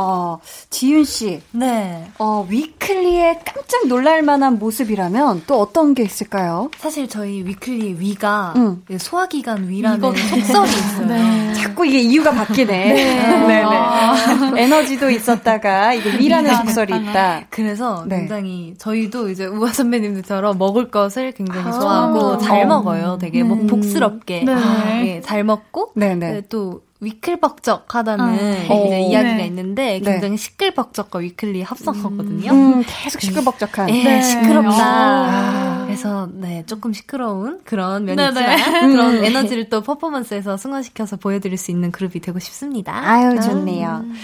[0.00, 0.38] 어,
[0.70, 1.42] 지윤 씨.
[1.50, 2.08] 네.
[2.20, 6.70] 어, 위클리의 깜짝 놀랄 만한 모습이라면 또 어떤 게 있을까요?
[6.78, 8.82] 사실 저희 위클리의 위가 응.
[8.96, 11.06] 소화기관 위라는 속설이 있어요.
[11.06, 11.52] 네.
[11.54, 12.66] 자꾸 이게 이유가 바뀌네.
[12.66, 13.46] 네.
[13.48, 14.62] 네, 네.
[14.62, 17.46] 에너지도 있었다가 이게 위라는 속설이 있다.
[17.50, 18.20] 그래서 네.
[18.20, 23.18] 굉장히 저희도 이제 우아 선배님들처럼 먹을 것을 굉장히 아~ 좋아하고 잘 먹어요.
[23.20, 24.54] 되게 뭐 복스럽게 네.
[24.54, 28.64] 네, 잘 먹고 네, 또 위클벅적하다는 아, 네.
[28.64, 29.46] 이제 이야기가 네.
[29.46, 30.00] 있는데 네.
[30.00, 30.36] 굉장히 네.
[30.36, 32.50] 시끌벅적과 위클리 합성어거든요.
[32.50, 33.86] 음, 음, 계속 시끌벅적한.
[33.86, 34.22] 네, 네.
[34.22, 34.76] 시끄럽다.
[34.80, 35.84] 아.
[35.86, 39.24] 그래서 네 조금 시끄러운 그런 면이 네, 있지만 그런 음.
[39.24, 42.92] 에너지를 또 퍼포먼스에서 승화시켜서 보여드릴 수 있는 그룹이 되고 싶습니다.
[42.94, 44.02] 아유 좋네요.
[44.04, 44.14] 음.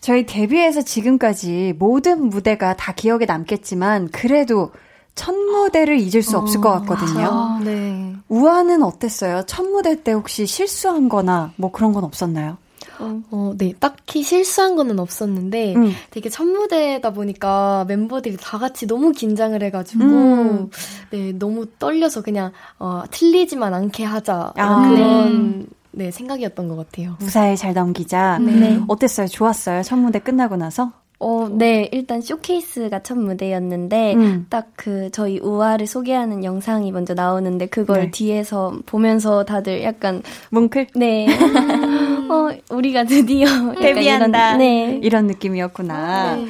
[0.00, 4.72] 저희 데뷔해서 지금까지 모든 무대가 다 기억에 남겠지만 그래도
[5.14, 7.26] 첫 무대를 잊을 수 없을 것 어, 같거든요.
[7.26, 8.14] 아, 네.
[8.28, 9.42] 우아는 어땠어요?
[9.46, 12.56] 첫 무대 때 혹시 실수한 거나 뭐 그런 건 없었나요?
[13.00, 13.72] 어, 네.
[13.80, 15.92] 딱히 실수한 거는 없었는데 음.
[16.10, 20.70] 되게 첫 무대다 보니까 멤버들이 다 같이 너무 긴장을 해가지고 음.
[21.10, 24.88] 네 너무 떨려서 그냥 어, 틀리지만 않게 하자 아.
[24.88, 27.16] 그런 네 생각이었던 것 같아요.
[27.18, 28.38] 무사히 잘 넘기자.
[28.38, 28.80] 네.
[28.86, 29.26] 어땠어요?
[29.28, 29.82] 좋았어요?
[29.82, 30.92] 첫 무대 끝나고 나서?
[31.22, 31.86] 어, 네.
[31.92, 34.46] 일단 쇼케이스가 첫 무대였는데 음.
[34.48, 38.10] 딱그 저희 우아를 소개하는 영상이 먼저 나오는데 그걸 네.
[38.10, 40.86] 뒤에서 보면서 다들 약간 뭉클?
[40.94, 41.26] 네.
[42.30, 44.48] 어, 우리가 드디어 데뷔한다.
[44.54, 45.00] 이런, 네.
[45.02, 46.36] 이런 느낌이었구나.
[46.36, 46.46] 네.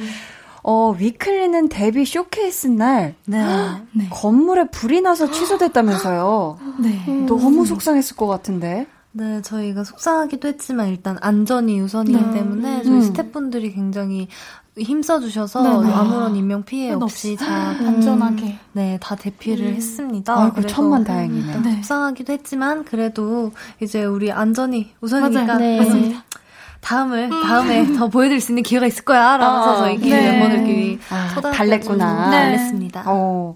[0.63, 3.43] 어, 위클리는 데뷔 쇼케이스 날 네.
[3.91, 4.07] 네.
[4.09, 6.59] 건물에 불이 나서 취소됐다면서요.
[6.79, 7.25] 네.
[7.25, 8.87] 너무 속상했을 것 같은데.
[9.13, 12.31] 네, 저희가 속상하기도 했지만 일단 안전이 우선이기 네.
[12.31, 13.01] 때문에 저희 음.
[13.01, 14.29] 스태프분들이 굉장히
[14.77, 15.87] 힘써 주셔서 네네.
[15.87, 15.93] 네.
[15.93, 19.73] 아무런 인명 피해 없이 잘 안전하게 네다 대피를 음.
[19.75, 20.43] 했습니다.
[20.43, 21.59] 아이고 천만 다행이네.
[21.59, 21.75] 네.
[21.75, 25.77] 속상하기도 했지만 그래도 이제 우리 안전이 우선이니까 네.
[25.77, 26.23] 맞습니다.
[26.79, 27.43] 다음을 음.
[27.43, 29.37] 다음에 더 보여드릴 수 있는 기회가 있을 거야.
[29.37, 30.31] 라면서 아, 저희끼리 네.
[30.31, 32.29] 멤버들끼리 아, 달랬구나.
[32.29, 32.37] 네.
[32.37, 33.03] 달랬습니다.
[33.07, 33.55] 어.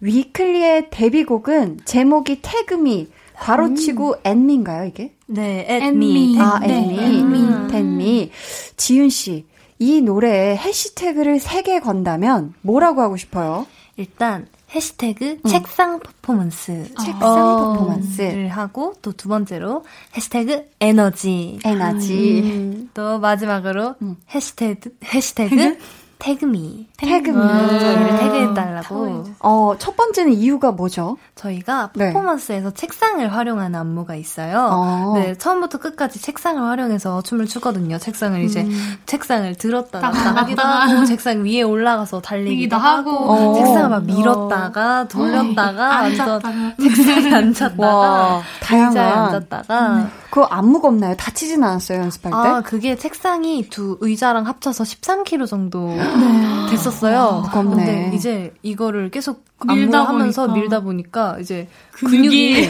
[0.00, 4.14] 위클리의 데뷔곡은 제목이 태그미 괄호치고 음.
[4.24, 5.14] 앤미인가요 이게?
[5.26, 6.38] 네, 앤미.
[6.40, 6.98] 아, 앤미.
[6.98, 7.74] 앤미.
[7.74, 8.30] 앤미.
[8.76, 9.44] 지윤 씨.
[9.78, 13.66] 이 노래에 해시태그를 3개 건다면 뭐라고 하고 싶어요?
[13.96, 15.48] 일단 해시태그 음.
[15.48, 19.84] 책상 퍼포먼스 책상 어, 퍼포먼스를 하고 또 두 번째로
[20.16, 22.90] 해시태그 에너지 에너지 음.
[22.92, 24.16] 또 마지막으로 음.
[24.34, 25.78] 해시태그 해시태그
[26.18, 26.86] 태그미.
[26.96, 27.38] 태그미.
[27.38, 29.24] 저희를 태그해달라고.
[29.40, 31.16] 어, 첫 번째는 이유가 뭐죠?
[31.34, 32.12] 저희가 네.
[32.12, 32.74] 퍼포먼스에서 네.
[32.74, 34.68] 책상을 활용하는 안무가 있어요.
[34.72, 35.12] 어.
[35.14, 37.98] 네, 처음부터 끝까지 책상을 활용해서 춤을 추거든요.
[37.98, 38.96] 책상을 이제, 음.
[39.04, 43.54] 책상을 들었다 놨다 하기도 하고, 책상 위에 올라가서 달리기도 하고, 어.
[43.54, 45.08] 책상을 막 밀었다가, 어.
[45.08, 46.40] 돌렸다가, 완전
[46.80, 48.96] 책상에 앉았다가, 다양한.
[48.96, 49.88] 앉았다가.
[49.96, 50.10] 음.
[50.30, 51.16] 그거 안 무겁나요?
[51.16, 52.48] 다치진 않았어요, 연습할 때?
[52.48, 56.70] 아, 그게 책상이 두 의자랑 합쳐서 13kg 정도 네.
[56.70, 57.42] 됐었어요.
[57.44, 57.74] 무겁네.
[57.74, 62.68] 근데 이제 이거를 계속 밀다 하면서 밀다 보니까 이제 근육이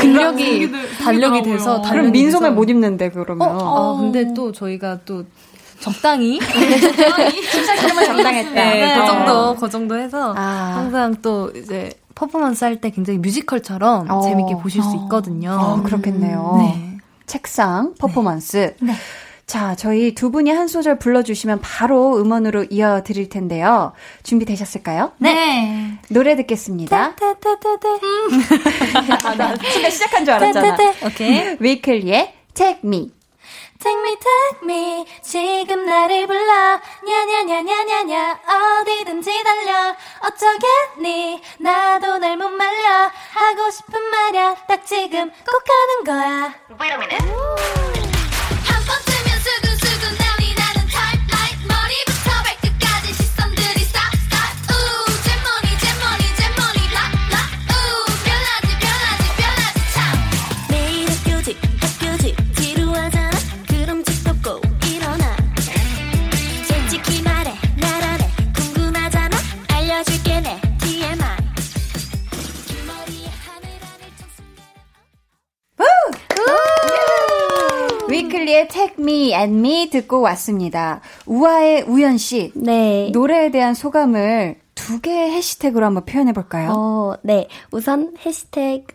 [0.00, 0.70] 근력이
[1.02, 3.48] 단력이 돼서 단력이 그럼 민소매 못 입는데 그러면.
[3.48, 5.24] 어, 아, 근데 또 저희가 또
[5.80, 8.50] 적당히 14kg만 적당했다.
[8.54, 10.72] 네, 그 정도 그 정도 해서 아.
[10.76, 14.20] 항상 또 이제 퍼포먼스 할 때 굉장히 뮤지컬처럼 어.
[14.22, 15.02] 재밌게 보실 수 어.
[15.04, 15.50] 있거든요.
[15.52, 16.56] 어, 그렇겠네요.
[16.58, 16.96] 네.
[17.26, 18.74] 책상 퍼포먼스.
[18.80, 18.92] 네.
[18.92, 18.94] 네.
[19.46, 23.92] 자, 저희 두 분이 한 소절 불러주시면 바로 음원으로 이어드릴 텐데요.
[24.24, 25.12] 준비되셨을까요?
[25.18, 25.98] 네.
[26.08, 27.14] 노래 듣겠습니다.
[29.24, 30.76] 아, 나 순간 시작한 줄 알았잖아.
[31.04, 31.56] 오케이.
[31.60, 33.12] 위클리의 Take Me.
[33.78, 35.04] Take me, take me.
[35.22, 36.80] 지금 나를 불러.
[37.06, 38.40] 냐냐냐냐냐냐.
[38.80, 39.94] 어디든지 달려.
[40.24, 41.40] 어쩌겠니?
[41.60, 43.10] 나도 날 못 말려.
[43.32, 44.56] 하고 싶은 말야.
[44.66, 46.54] 딱 지금 꼭 하는 거야.
[46.80, 48.15] Wait a minute.
[78.16, 81.00] 위클리의 Take Me and Me 듣고 왔습니다.
[81.26, 82.52] 우아의 우연 씨.
[82.54, 83.10] 네.
[83.12, 86.72] 노래에 대한 소감을 두 개의 해시태그로 한번 표현해 볼까요?
[86.76, 87.48] 어, 네.
[87.70, 88.86] 우선 해시태그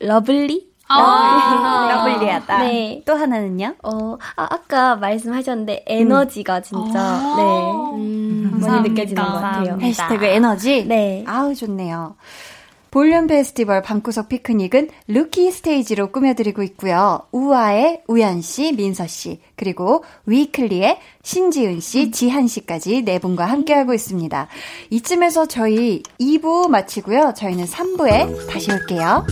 [0.00, 2.58] 러블리 아~ 러블리하다.
[2.58, 3.02] 네.
[3.04, 3.74] 또 하나는요?
[3.82, 6.62] 어, 아, 아까 말씀하셨는데 에너지가 음.
[6.62, 7.98] 진짜 아~ 네.
[7.98, 9.78] 음, 많이 느껴지는 것 같아요.
[9.80, 10.84] 해시태그 에너지?
[10.86, 11.24] 네.
[11.26, 12.16] 아우 좋네요.
[12.90, 17.20] 볼륨 페스티벌 방구석 피크닉은 루키 스테이지로 꾸며드리고 있고요.
[17.32, 24.48] 우아의 우연 씨, 민서 씨, 그리고 위클리의 신지은 씨, 지한 씨까지 네 분과 함께하고 있습니다.
[24.90, 27.34] 이쯤에서 저희 2부 마치고요.
[27.36, 29.26] 저희는 3부에 다시 올게요.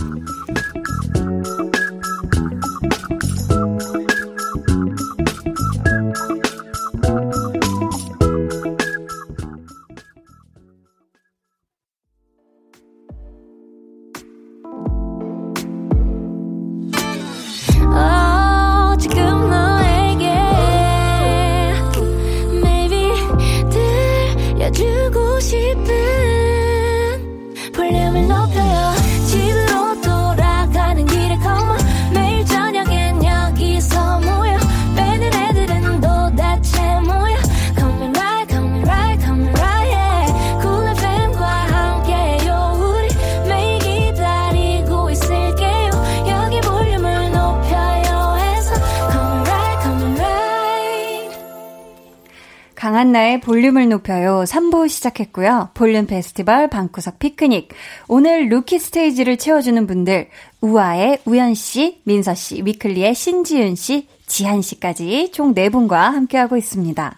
[53.97, 54.43] 높여요.
[54.45, 55.69] 3부 시작했고요.
[55.73, 57.69] 볼륨 페스티벌 방구석 피크닉.
[58.07, 60.29] 오늘 루키 스테이지를 채워주는 분들,
[60.61, 67.17] 우아의 우연씨, 민서씨, 위클리의 신지윤씨, 지한씨까지 총 4분과 함께하고 있습니다.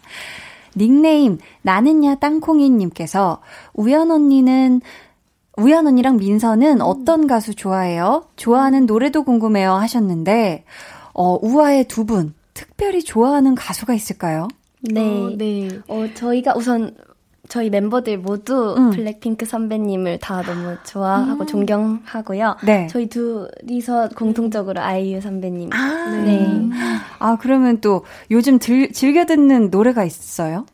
[0.78, 3.42] 닉네임, 나는야 땅콩이님께서,
[3.74, 4.82] 우연 언니는,
[5.58, 8.26] 우연 언니랑 민서는 어떤 가수 좋아해요?
[8.38, 10.64] 좋아하는 노래도 궁금해요 하셨는데,
[11.14, 14.48] 어, 우아의 두 분, 특별히 좋아하는 가수가 있을까요?
[14.82, 15.02] 네.
[15.02, 15.70] 어, 네.
[15.88, 16.96] 어, 저희가 우선
[17.48, 18.92] 저희 멤버들 모두 음.
[18.92, 21.48] 블랙핑크 선배님을 다 너무 좋아하고 음.
[21.48, 22.58] 존경하고요.
[22.64, 22.88] 네.
[22.88, 25.72] 저희 둘이서 공통적으로 아이유 선배님.
[25.74, 26.70] 아, 네.
[27.18, 30.66] 아, 그러면 또 요즘 들, 즐겨 듣는 노래가 있어요?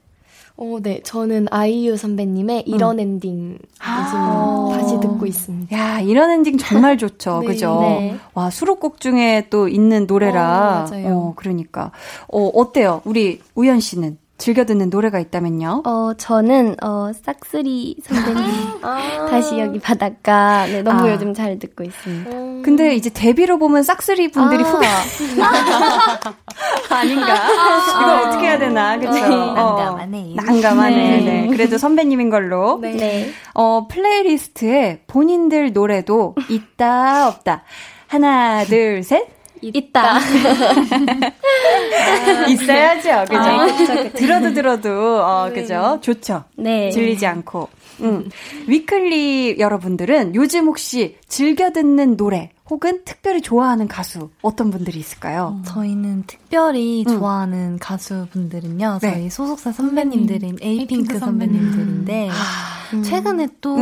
[0.58, 1.02] 어, 네.
[1.04, 3.00] 저는 아이유 선배님의 이런 음.
[3.02, 5.78] 엔딩 아~ 다시 듣고 있습니다.
[5.78, 7.40] 야, 이런 엔딩 정말 좋죠.
[7.46, 7.48] 네.
[7.48, 7.80] 그죠?
[7.82, 8.18] 네.
[8.34, 10.86] 와, 수록곡 중에 또 있는 노래라.
[10.88, 11.18] 어, 맞아요.
[11.18, 11.92] 어, 그러니까.
[12.32, 13.02] 어, 어때요?
[13.04, 14.18] 우리 우연 씨는?
[14.38, 15.84] 즐겨 듣는 노래가 있다면요?
[15.86, 18.44] 어, 저는, 어, 싹쓸이 선배님.
[18.84, 20.66] 아~ 다시 여기 바닷가.
[20.66, 21.14] 네, 너무 아.
[21.14, 22.32] 요즘 잘 듣고 있습니다.
[22.32, 22.62] 음.
[22.64, 24.68] 근데 이제 데뷔로 보면 싹쓸이 분들이 아.
[24.68, 24.88] 후배.
[26.90, 27.34] 아닌가?
[27.34, 29.14] 아~ 이걸 어떻게 해야 되나, 그쵸?
[29.14, 30.34] 네, 어, 난감하네.
[30.36, 30.96] 난감하네.
[30.96, 31.22] 네.
[31.22, 31.48] 네.
[31.48, 32.80] 그래도 선배님인 걸로.
[32.82, 32.92] 네.
[32.92, 33.32] 네.
[33.54, 37.64] 어, 플레이리스트에 본인들 노래도 있다, 없다.
[38.08, 39.35] 하나, 둘, 셋.
[39.62, 40.20] 있다.
[42.50, 43.40] 있어야죠, 그죠?
[43.40, 43.68] 아,
[44.14, 45.62] 들어도 들어도, 어, 네.
[45.62, 46.00] 그죠?
[46.02, 46.44] 좋죠?
[46.58, 46.90] 네.
[46.92, 47.70] 질리지 않고.
[48.02, 48.30] 음.
[48.68, 55.56] 위클리 여러분들은 요즘 혹시 즐겨 듣는 노래, 혹은 특별히 좋아하는 가수 어떤 분들이 있을까요?
[55.60, 55.64] 음.
[55.66, 57.18] 저희는 특별히 음.
[57.18, 59.00] 좋아하는 가수분들은요.
[59.02, 59.12] 네.
[59.12, 63.76] 저희 소속사 선배님들인 에이핑크 선배님들인데 아, 최근에 또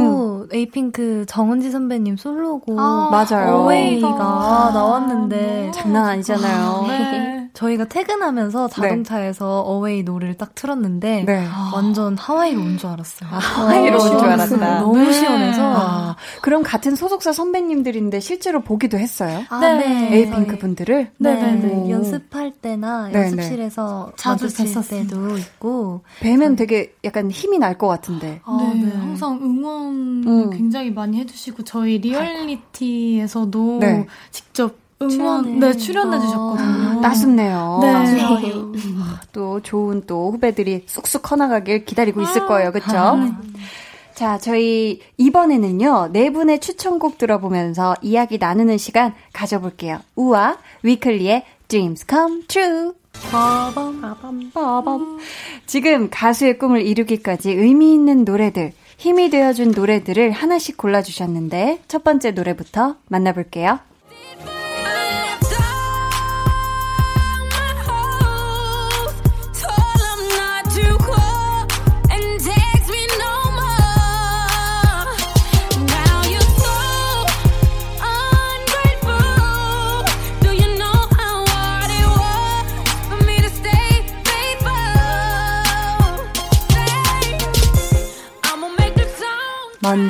[0.44, 0.48] 음.
[0.52, 3.56] 에이핑크 정은지 선배님 솔로곡 아, 맞아요.
[3.56, 6.86] 어웨이가 아, 나왔는데 장난 아니잖아요.
[6.88, 7.43] 네.
[7.54, 8.74] 저희가 퇴근하면서 네.
[8.74, 9.72] 자동차에서 네.
[9.72, 11.48] 어웨이 노래를 딱 틀었는데 네.
[11.74, 13.30] 완전 하와이로 온 줄 알았어요.
[13.32, 14.80] 아, 하와이로 온 줄 알았다.
[14.82, 15.12] 너무 네.
[15.14, 15.62] 시원해서.
[15.62, 19.44] 아, 그럼 같은 소속사 선배님들인데 실제로 보기도 했어요?
[19.50, 20.16] 아, 네.
[20.16, 21.12] 에이핑크 분들을?
[21.20, 21.90] 네.
[21.92, 26.02] 연습할 때나 연습실에서 자주 뵀을 때도 있고.
[26.22, 28.42] 뵈면 되게 약간 힘이 날 것 같은데.
[28.46, 28.92] 아, 네.
[28.96, 30.50] 항상 응원 음.
[30.52, 33.80] 굉장히 많이 해주시고 저희 리얼리티에서도
[34.32, 37.00] 직접 응원 네 출연해 주셨거든요.
[37.00, 37.80] 아, 따숩네요.
[37.82, 37.92] 네.
[37.92, 38.72] 맞아요.
[39.32, 42.46] 또 좋은 또 후배들이 쑥쑥 커나가길 기다리고 있을 아.
[42.46, 42.72] 거예요.
[42.72, 42.98] 그렇죠?
[42.98, 43.38] 아,
[44.14, 46.10] 자, 저희 이번에는요.
[46.12, 50.00] 네 분의 추천곡 들어보면서 이야기 나누는 시간 가져볼게요.
[50.16, 52.92] 우와 위클리의 Dreams Come True.
[53.32, 55.20] 빠밤, 빠밤, 빠밤.
[55.66, 62.96] 지금 가수의 꿈을 이루기까지 의미 있는 노래들, 힘이 되어준 노래들을 하나씩 골라주셨는데, 첫 번째 노래부터
[63.08, 63.80] 만나볼게요.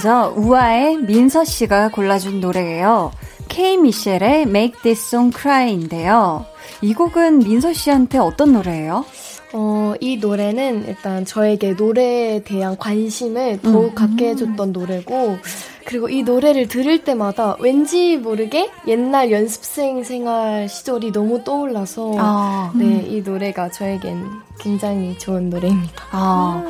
[0.04, 3.14] 먼저 우아의 민서 씨가 골라준 노래예요.
[3.48, 6.46] K 미셸의 Make This Song Cry인데요.
[6.82, 9.06] 이 곡은 민서 씨한테 어떤 노래예요?
[9.54, 13.96] 어, 이 노래는 일단 저에게 노래에 대한 관심을 더욱 음.
[13.96, 15.38] 갖게 해줬던 노래고,
[15.86, 22.72] 그리고 이 노래를 들을 때마다 왠지 모르게 옛날 연습생 생활 시절이 너무 떠올라서, 아.
[22.76, 24.26] 네, 이 노래가 저에겐
[24.60, 26.06] 굉장히 좋은 노래입니다.
[26.12, 26.64] 아.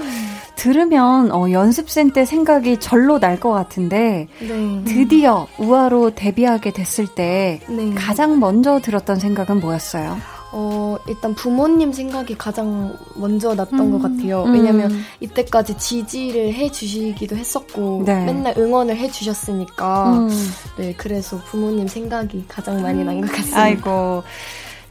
[0.56, 4.84] 들으면 어, 연습생 때 생각이 절로 날 것 같은데 네.
[4.86, 7.94] 드디어 우아로 데뷔하게 됐을 때 네.
[7.96, 10.16] 가장 먼저 들었던 생각은 뭐였어요?
[10.56, 14.44] 어, 일단 부모님 생각이 가장 먼저 났던 음, 것 같아요.
[14.44, 15.04] 왜냐면 음.
[15.20, 18.24] 이때까지 지지를 해 주시기도 했었고, 네.
[18.26, 20.30] 맨날 응원을 해 주셨으니까, 음.
[20.78, 23.62] 네, 그래서 부모님 생각이 가장 많이 난 것 같습니다.
[23.62, 24.24] 아이고.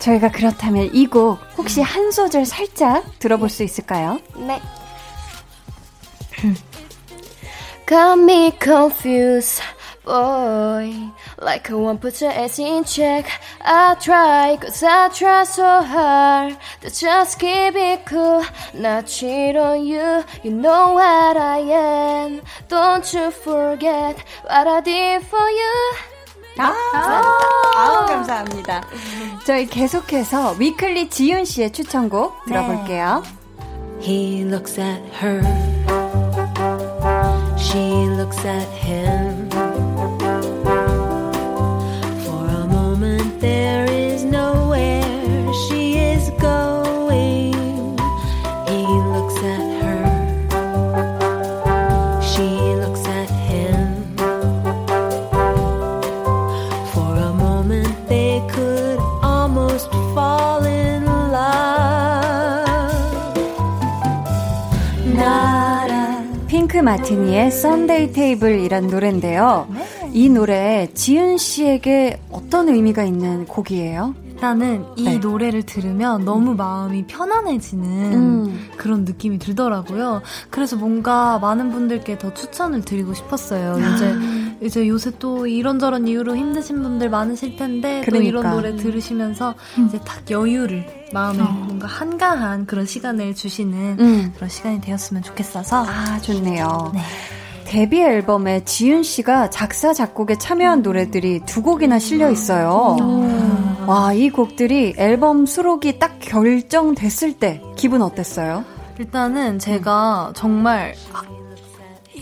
[0.00, 4.18] 저희가 그렇다면 이 곡 혹시 한 소절 살짝 들어볼 수 있을까요?
[4.36, 4.60] 네.
[7.86, 9.62] Got me confused,
[10.04, 10.94] boy.
[11.40, 13.26] Like I won't put your ass in check.
[13.60, 18.44] I try, cause I try so hard to just keep it cool.
[18.74, 22.40] Not cheat on you, you know what I am.
[22.68, 25.96] Don't you forget what I did for you.
[26.58, 26.74] 아,
[27.76, 28.82] 아, 감사합니다.
[29.46, 33.22] 저희 계속해서 위클리 지윤 씨의 추천곡 들어볼게요.
[33.24, 33.42] 네.
[34.02, 35.40] He looks at her.
[37.56, 39.31] she looks at him.
[67.02, 69.66] 마티니의 썬데이 테이블이란 노래인데요.
[69.72, 70.10] 네.
[70.12, 74.14] 이 노래 지은 씨에게 어떤 의미가 있는 곡이에요?
[74.42, 75.18] 일단은 이 네.
[75.18, 78.68] 노래를 들으면 너무 마음이 편안해지는 음.
[78.76, 80.22] 그런 느낌이 들더라고요.
[80.50, 83.74] 그래서 뭔가 많은 분들께 더 추천을 드리고 싶었어요.
[83.74, 83.94] 아.
[83.94, 84.12] 이제
[84.62, 88.10] 이제 요새 또 이런저런 이유로 힘드신 분들 많으실 텐데 그러니까.
[88.12, 89.86] 또 이런 노래 들으시면서 음.
[89.88, 91.44] 이제 딱 여유를 마음에 어.
[91.44, 94.32] 뭔가 한가한 그런 시간을 주시는 음.
[94.34, 96.92] 그런 시간이 되었으면 좋겠어서 아 좋네요.
[96.94, 97.00] 네.
[97.64, 102.96] 데뷔 앨범에 지윤 씨가 작사 작곡에 참여한 노래들이 두 곡이나 실려 있어요.
[103.86, 108.64] 와, 이 곡들이 앨범 수록이 딱 결정됐을 때 기분 어땠어요?
[108.98, 110.94] 일단은 제가 정말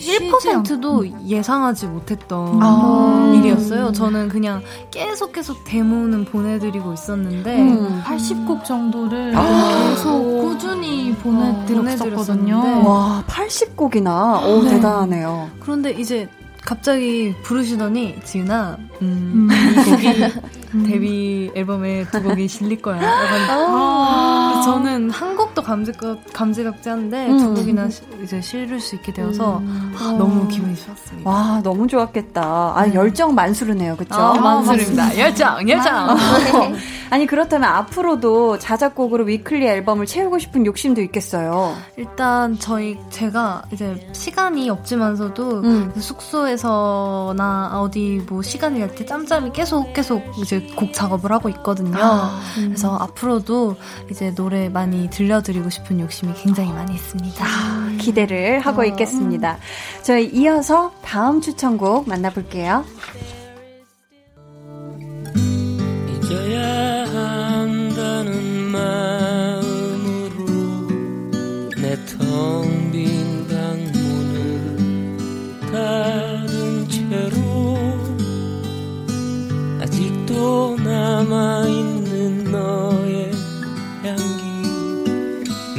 [0.01, 3.93] 1%도 예상하지 못했던 아~ 일이었어요.
[3.93, 8.03] 저는 그냥 계속 계속 데모는 보내드리고 있었는데 음.
[8.05, 12.89] 80곡 정도를 아~ 계속 꾸준히 보내드렸었거든요.
[12.89, 14.45] 와, 80곡이나?
[14.45, 14.71] 오, 네.
[14.71, 15.51] 대단하네요.
[15.61, 16.29] 그런데 이제
[16.65, 19.49] 갑자기 부르시더니 지윤아, 음, 음.
[19.51, 20.85] 이 곡이 음.
[20.85, 23.01] 데뷔 앨범에 두 곡이 실릴 거야.
[23.51, 27.39] 아~ 저는 한 곡도 감지각, 감지각지한데 음.
[27.39, 29.95] 두 곡이나 시, 이제 실을 수 있게 되어서 음.
[29.97, 31.29] 아, 너무 기분이 좋았습니다.
[31.29, 32.73] 와, 너무 좋았겠다.
[32.77, 32.95] 아, 네.
[32.95, 33.97] 열정 만수르네요.
[33.97, 34.15] 그쵸?
[34.15, 35.17] 아, 만수르입니다.
[35.19, 36.17] 열정, 열정.
[37.11, 41.75] 아니, 그렇다면 앞으로도 자작곡으로 위클리 앨범을 채우고 싶은 욕심도 있겠어요.
[41.97, 45.93] 일단 저희, 제가 이제 시간이 없지만서도 음.
[45.99, 51.99] 숙소에서나 어디 뭐 시간이 날때 짬짬이 계속 계속 이제 곡 작업을 하고 있거든요.
[51.99, 52.67] 아, 음.
[52.69, 53.77] 그래서 앞으로도
[54.11, 57.45] 이제 노래 많이 들려드리고 싶은 욕심이 굉장히 많이 있습니다.
[57.45, 58.85] 아, 기대를 하고 어.
[58.85, 59.59] 있겠습니다.
[60.03, 62.85] 저희 이어서 다음 추천곡 만나볼게요.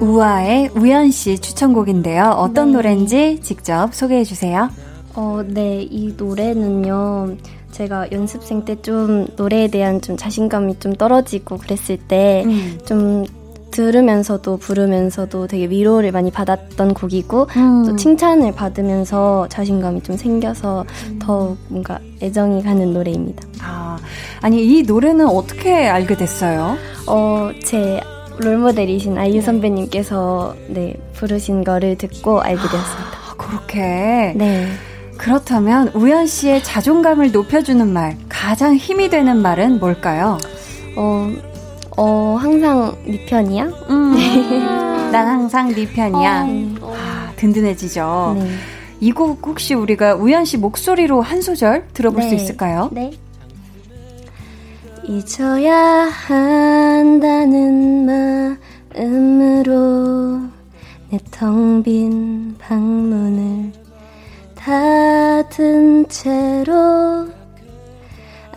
[0.00, 2.30] 우아의 우연 씨 추천곡인데요.
[2.38, 2.72] 어떤 네.
[2.76, 4.70] 노래인지 직접 소개해 주세요.
[5.14, 7.36] 어, 네, 이 노래는요.
[7.72, 13.26] 제가 연습생 때 좀 노래에 대한 좀 자신감이 좀 떨어지고 그랬을 때좀 음.
[13.70, 17.84] 들으면서도 부르면서도 되게 위로를 많이 받았던 곡이고 음.
[17.86, 21.18] 또 칭찬을 받으면서 자신감이 좀 생겨서 음.
[21.20, 23.46] 더 뭔가 애정이 가는 노래입니다.
[23.62, 23.98] 아,
[24.40, 26.76] 아니 이 노래는 어떻게 알게 됐어요?
[27.06, 28.00] 어, 제
[28.38, 33.18] 롤모델이신 아이유 선배님께서 네 부르신 거를 듣고 알게 되었습니다.
[33.28, 34.34] 아, 그렇게.
[34.36, 34.68] 네.
[35.16, 40.38] 그렇다면 우연 씨의 자존감을 높여주는 말, 가장 힘이 되는 말은 뭘까요?
[40.96, 41.30] 어,
[42.00, 43.64] 어, 항상 네 편이야?
[43.90, 44.14] 음.
[45.12, 46.46] 난 항상 네 편이야.
[46.80, 46.94] 어.
[46.96, 48.36] 아, 든든해지죠.
[48.38, 48.48] 네.
[49.00, 52.28] 이곡 혹시 우리가 우연 씨 목소리로 한 소절 들어볼 네.
[52.28, 52.88] 수 있을까요?
[52.92, 53.10] 네.
[55.04, 55.76] 잊어야
[56.26, 57.56] 한다는
[58.94, 60.40] 마음으로
[61.10, 63.72] 내 텅 빈 방문을
[64.54, 67.26] 닫은 채로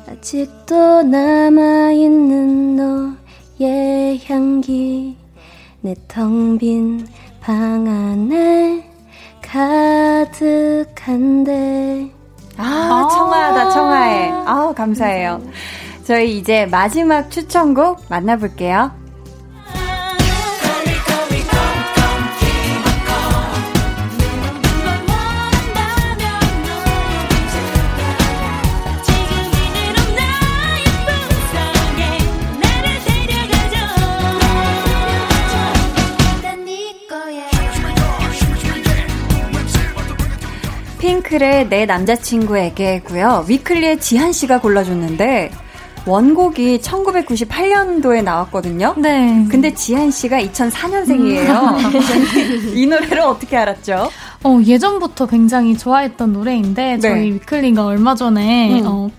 [0.10, 3.14] 아직도 남아있는 너
[3.72, 5.16] 너의 향기.
[5.82, 7.06] 내 텅 빈
[7.42, 8.84] 방 안에
[10.72, 12.10] 가득한데.
[12.58, 14.32] 아, 청아하다 청아해.
[14.46, 15.42] 아 감사해요.
[16.04, 18.92] 저희 이제 마지막 추천곡 만나볼게요
[41.32, 43.46] 핑클의 내 남자친구에게고요.
[43.48, 45.52] 위클리의 지한 씨가 골라줬는데
[46.06, 48.96] 원곡이 1998년도에 나왔거든요.
[48.98, 49.46] 네.
[49.50, 51.94] 근데 지한 씨가 2004년생이에요.
[51.94, 52.74] 음.
[52.76, 54.10] 이 노래를 어떻게 알았죠?
[54.44, 57.00] 어, 예전부터 굉장히 좋아했던 노래인데 네.
[57.00, 58.86] 저희 위클리가 얼마 전에 음.
[58.86, 59.10] 어,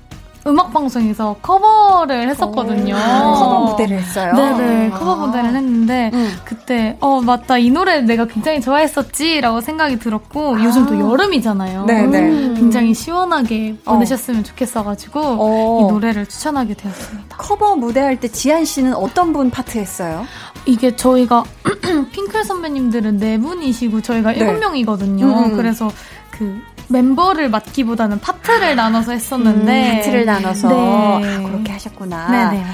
[0.46, 2.94] 음악 방송에서 커버를 했었거든요.
[2.96, 4.32] 커버 무대를 했어요.
[4.34, 6.32] 네네 커버 무대를 했는데 음.
[6.44, 10.64] 그때 어 맞다 이 노래 내가 굉장히 좋아했었지라고 생각이 들었고 아.
[10.64, 11.84] 요즘 또 여름이잖아요.
[11.84, 12.54] 네네 음.
[12.56, 13.92] 굉장히 시원하게 어.
[13.94, 14.42] 보내셨으면 어.
[14.42, 15.80] 좋겠어가지고 어.
[15.88, 17.36] 이 노래를 추천하게 되었습니다.
[17.36, 20.24] 커버 무대 할 때 지한 씨는 어떤 분 파트 했어요?
[20.66, 21.44] 이게 저희가
[22.12, 24.58] 핑클 선배님들은 네 분이시고 저희가 일곱 네.
[24.60, 25.26] 명이거든요.
[25.26, 25.56] 음.
[25.56, 25.90] 그래서
[26.30, 26.60] 그
[26.92, 30.74] 멤버를 맡기보다는 파트를 나눠서 했었는데 음, 파트를 나눠서 네.
[30.76, 32.50] 아, 그렇게 하셨구나.
[32.50, 32.64] 네네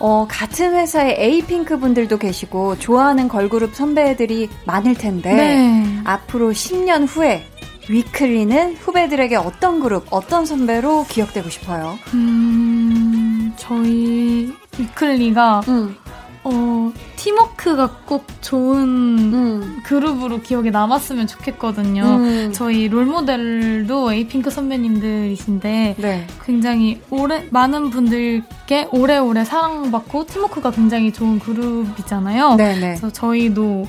[0.00, 6.00] 어, 같은 회사에 에이핑크 분들도 계시고 좋아하는 걸그룹 선배들이 많을 텐데 네.
[6.04, 7.46] 앞으로 10년 후에
[7.88, 11.98] 위클리는 후배들에게 어떤 그룹, 어떤 선배로 기억되고 싶어요?
[12.14, 15.96] 음, 저희 위클리가 음.
[16.44, 16.92] 어,
[17.24, 19.80] 팀워크가 꼭 좋은 음.
[19.82, 22.02] 그룹으로 기억에 남았으면 좋겠거든요.
[22.02, 22.52] 음.
[22.52, 26.26] 저희 롤모델도 에이핑크 선배님들이신데 네.
[26.44, 32.56] 굉장히 오래 많은 분들께 오래오래 사랑받고 팀워크가 굉장히 좋은 그룹이잖아요.
[32.56, 32.74] 네네.
[32.74, 32.86] 네.
[32.88, 33.86] 그래서 저희도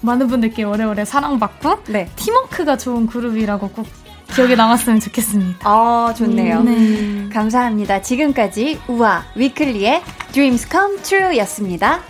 [0.00, 2.08] 많은 분들께 오래오래 사랑받고 네.
[2.16, 3.86] 팀워크가 좋은 그룹이라고 꼭
[4.34, 5.58] 기억에 남았으면 좋겠습니다.
[5.68, 6.60] 아, 좋네요.
[6.60, 7.34] 음, 네.
[7.34, 8.00] 감사합니다.
[8.00, 10.02] 지금까지 우아 위클리의
[10.32, 12.00] Dreams Come True 였습니다.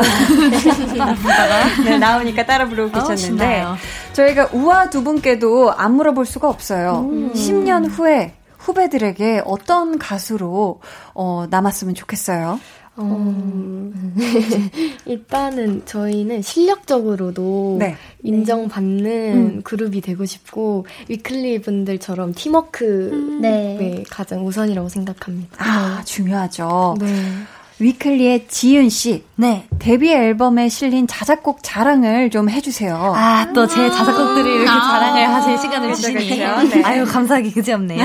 [1.84, 3.76] 네, 나오니까 따라 부르고 어, 계셨는데 어,
[4.12, 7.08] 저희가 우아 두 분께도 안 물어볼 수가 없어요.
[7.10, 7.32] 음.
[7.34, 10.80] 10년 후에 후배들에게 어떤 가수로
[11.14, 12.58] 어, 남았으면 좋겠어요?
[12.98, 14.14] 음,
[15.04, 17.96] 일단은 저희는 실력적으로도 네.
[18.22, 19.62] 인정받는 음.
[19.64, 23.40] 그룹이 되고 싶고 위클리 분들처럼 팀워크 음.
[23.40, 24.04] 네.
[24.08, 25.56] 가장 우선이라고 생각합니다.
[25.58, 26.96] 아 중요하죠.
[27.00, 27.06] 네.
[27.78, 29.24] 위클리의 지윤 씨.
[29.36, 29.66] 네.
[29.78, 33.12] 데뷔 앨범에 실린 자작곡 자랑을 좀 해주세요.
[33.16, 36.38] 아, 또 제 자작곡들을 이렇게 아~ 자랑을 하실 시간을 주시니.
[36.38, 36.82] 네.
[36.84, 38.04] 아유, 감사하기 그지 없네요.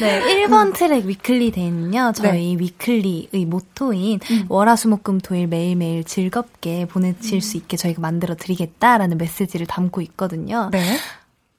[0.00, 2.62] 네, 1번 트랙 위클리 데이는요, 저희 네.
[2.62, 4.44] 위클리의 모토인 음.
[4.48, 7.40] 월화수목금토일 매일매일 즐겁게 보내실 음.
[7.40, 10.68] 수 있게 저희가 만들어 드리겠다라는 메시지를 담고 있거든요.
[10.72, 10.82] 네.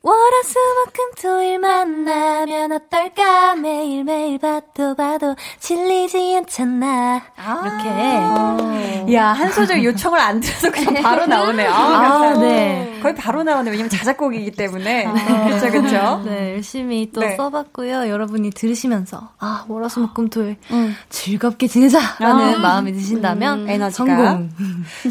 [0.02, 3.56] 월화수목금 토일 만나면 어떨까?
[3.56, 7.22] 매일매일 봐도 봐도 질리지 않잖아.
[7.36, 9.14] 아~ 이렇게.
[9.14, 11.70] 야 한 소절 요청을 안 드려도 그냥 바로 나오네요.
[11.70, 12.98] 아, 아, 네.
[13.02, 13.72] 거의 바로 나오네요.
[13.72, 15.06] 왜냐면 자작곡이기 때문에.
[15.48, 17.36] 그렇죠 그렇죠 네 열심히 또 네.
[17.36, 18.08] 써봤고요.
[18.08, 20.96] 여러분이 들으시면서 아 월화수목금 토일 음.
[21.10, 24.06] 즐겁게 지내자라는 아~ 마음이 드신다면 음, 에너지가.
[24.06, 24.50] 성공.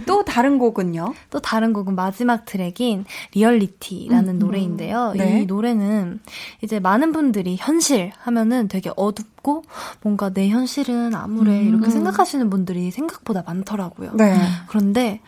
[0.07, 1.13] 또 다른 곡은요?
[1.29, 4.39] 또 다른 곡은 마지막 트랙인 리얼리티라는 음.
[4.39, 5.13] 노래인데 노래인데요.
[5.17, 5.43] 네.
[5.43, 6.21] 이 노래는
[6.63, 9.65] 이제 많은 분들이 현실 하면은 되게 어둡고
[10.03, 11.69] 뭔가 내 현실은 암울해 음.
[11.69, 14.13] 이렇게 생각하시는 분들이 생각보다 많더라고요.
[14.15, 14.37] 네.
[14.69, 15.21] 그런데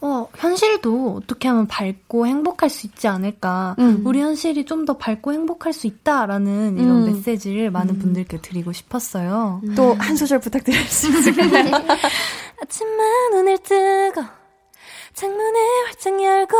[0.00, 3.74] 어, 현실도 어떻게 하면 밝고 행복할 수 있지 않을까.
[3.80, 4.02] 음.
[4.04, 7.12] 우리 현실이 좀 더 밝고 행복할 수 있다라는 이런 음.
[7.12, 7.98] 메시지를 많은 음.
[7.98, 9.60] 분들께 드리고 싶었어요.
[9.74, 11.64] 또 한 소절 부탁드릴 수 있을까요?
[12.62, 14.22] 아침만 눈을 뜨고
[15.18, 15.56] 창문을
[15.86, 16.56] 활짝 열고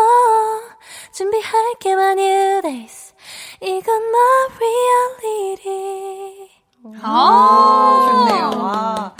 [1.13, 2.23] 준비할 게 많이
[2.61, 3.15] days
[3.63, 4.49] 이건 my
[5.23, 6.49] reality
[7.01, 8.61] 아, 좋네요.
[8.61, 9.15] 와.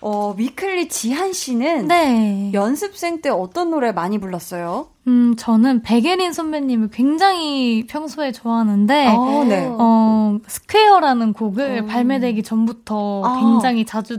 [0.00, 2.50] 어, 위클리 지한 씨는 네.
[2.54, 4.88] 연습생 때 어떤 노래 많이 불렀어요?
[5.06, 9.68] 음, 저는 백예린 선배님을 굉장히 평소에 좋아하는데, 아, 네.
[9.68, 11.86] 어, 스퀘어라는 곡을 어.
[11.86, 13.38] 발매되기 전부터 아.
[13.38, 14.18] 굉장히 자주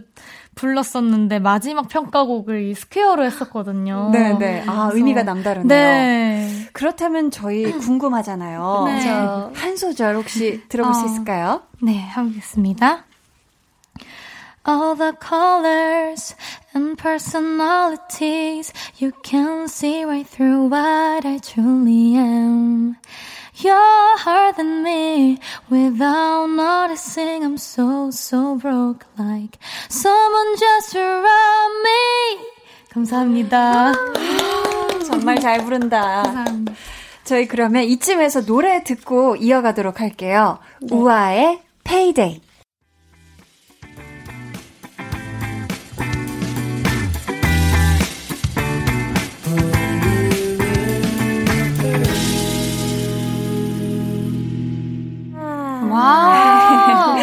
[0.56, 4.10] 불렀었는데 마지막 평가곡을 이 스퀘어로 했었거든요.
[4.12, 4.64] 네, 네.
[4.68, 5.68] 아, 의미가 남다르네요.
[5.68, 6.70] 네.
[6.74, 8.84] 그렇다면 저희 궁금하잖아요.
[8.86, 9.10] 네.
[9.54, 11.64] 한 소절 혹시 들어볼 어, 수 있을까요?
[11.82, 13.06] 네, 하겠습니다.
[14.66, 16.36] All the colors
[16.74, 22.96] and personalities you can see right through what I truly am.
[23.56, 25.38] You're harder than me
[25.70, 27.44] without noticing.
[27.44, 32.48] I'm so, so broke like someone just around me.
[32.90, 33.94] 감사합니다.
[35.06, 36.24] 정말 잘 부른다.
[36.24, 36.74] 감사합니다.
[37.24, 40.60] 저희 그러면 이쯤에서 노래 듣고 이어가도록 할게요.
[40.82, 40.96] 네.
[40.96, 42.42] 우아의 Payday.
[55.94, 57.16] 와.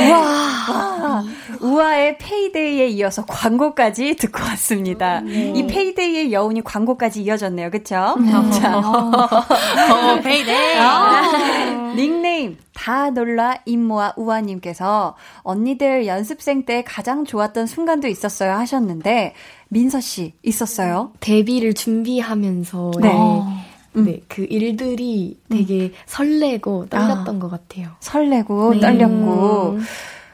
[0.70, 1.24] 와.
[1.60, 5.20] 우아의 Pay Day에 이어서 광고까지 듣고 왔습니다.
[5.20, 5.52] 네.
[5.54, 7.70] 이 Pay Day의 여운이 광고까지 이어졌네요.
[7.70, 8.16] 그쵸?
[8.20, 8.30] 네.
[8.50, 8.78] 자.
[8.78, 10.78] 어, Pay Day.
[10.78, 11.92] 아.
[11.96, 19.34] 닉네임 다 놀라 임모아 우아님께서 언니들 연습생 때 가장 좋았던 순간도 있었어요 하셨는데
[19.68, 21.12] 민서 씨 있었어요?
[21.20, 23.08] 데뷔를 준비하면서 네.
[23.96, 24.04] 음.
[24.04, 25.92] 네, 그 일들이 되게 음.
[26.06, 27.88] 설레고 떨렸던 아, 것 같아요.
[28.00, 28.80] 설레고 네.
[28.80, 29.78] 떨렸고.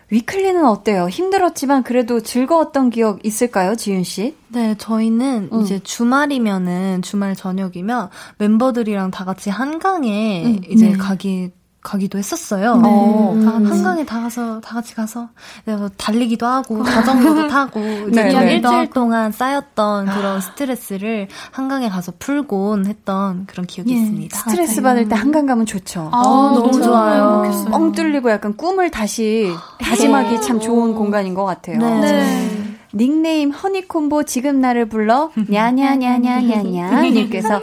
[0.09, 1.09] 위클리는 어때요?
[1.09, 4.37] 힘들었지만 그래도 즐거웠던 기억 있을까요, 지윤 씨?
[4.49, 5.61] 네, 저희는 음.
[5.63, 10.61] 이제 주말이면은 주말 저녁이면 멤버들이랑 다 같이 한강에 음.
[10.71, 10.97] 이제 네.
[10.97, 11.51] 가기
[11.87, 12.77] 가기도 했었어요.
[12.79, 12.89] 네.
[12.89, 15.29] 어, 한강에 다 가서 다 같이 가서
[15.65, 18.55] 뭐 달리기도 하고 자전거도 타고 이제 네, 네.
[18.57, 24.37] 일주일 동안 쌓였던 그런 스트레스를 한강에 가서 풀곤 했던 그런 기억이 예, 있습니다.
[24.37, 24.97] 스트레스 맞아요.
[24.97, 26.11] 받을 때 한강 가면 좋죠.
[26.13, 26.87] 아, 어, 너무 좋죠.
[26.87, 27.45] 좋아요.
[27.71, 31.79] 뻥 뚫리고 약간 꿈을 다시 다짐하기 참 좋은 공간인 것 같아요.
[31.79, 32.56] 네.
[32.97, 33.05] 네.
[33.05, 37.61] 닉네임 허니콤보 지금 나를 불러 냐냐냐냐냐냐 님께서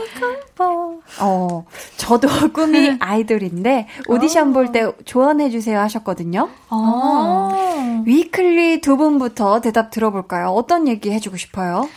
[1.20, 1.66] 어
[1.98, 6.50] 저도 꿈이 아이돌인데 오디션 볼 때 조언해 주세요 하셨거든요.
[6.70, 10.48] 아~ 위클리 두 분부터 대답 들어볼까요?
[10.50, 11.90] 어떤 얘기 해주고 싶어요?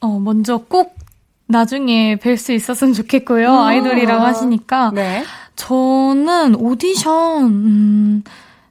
[0.00, 0.96] 어 먼저 꼭
[1.46, 3.48] 나중에 뵐 수 있었으면 좋겠고요.
[3.48, 5.24] 음~ 아이돌이라고 하시니까 네.
[5.56, 8.24] 저는 오디션 음,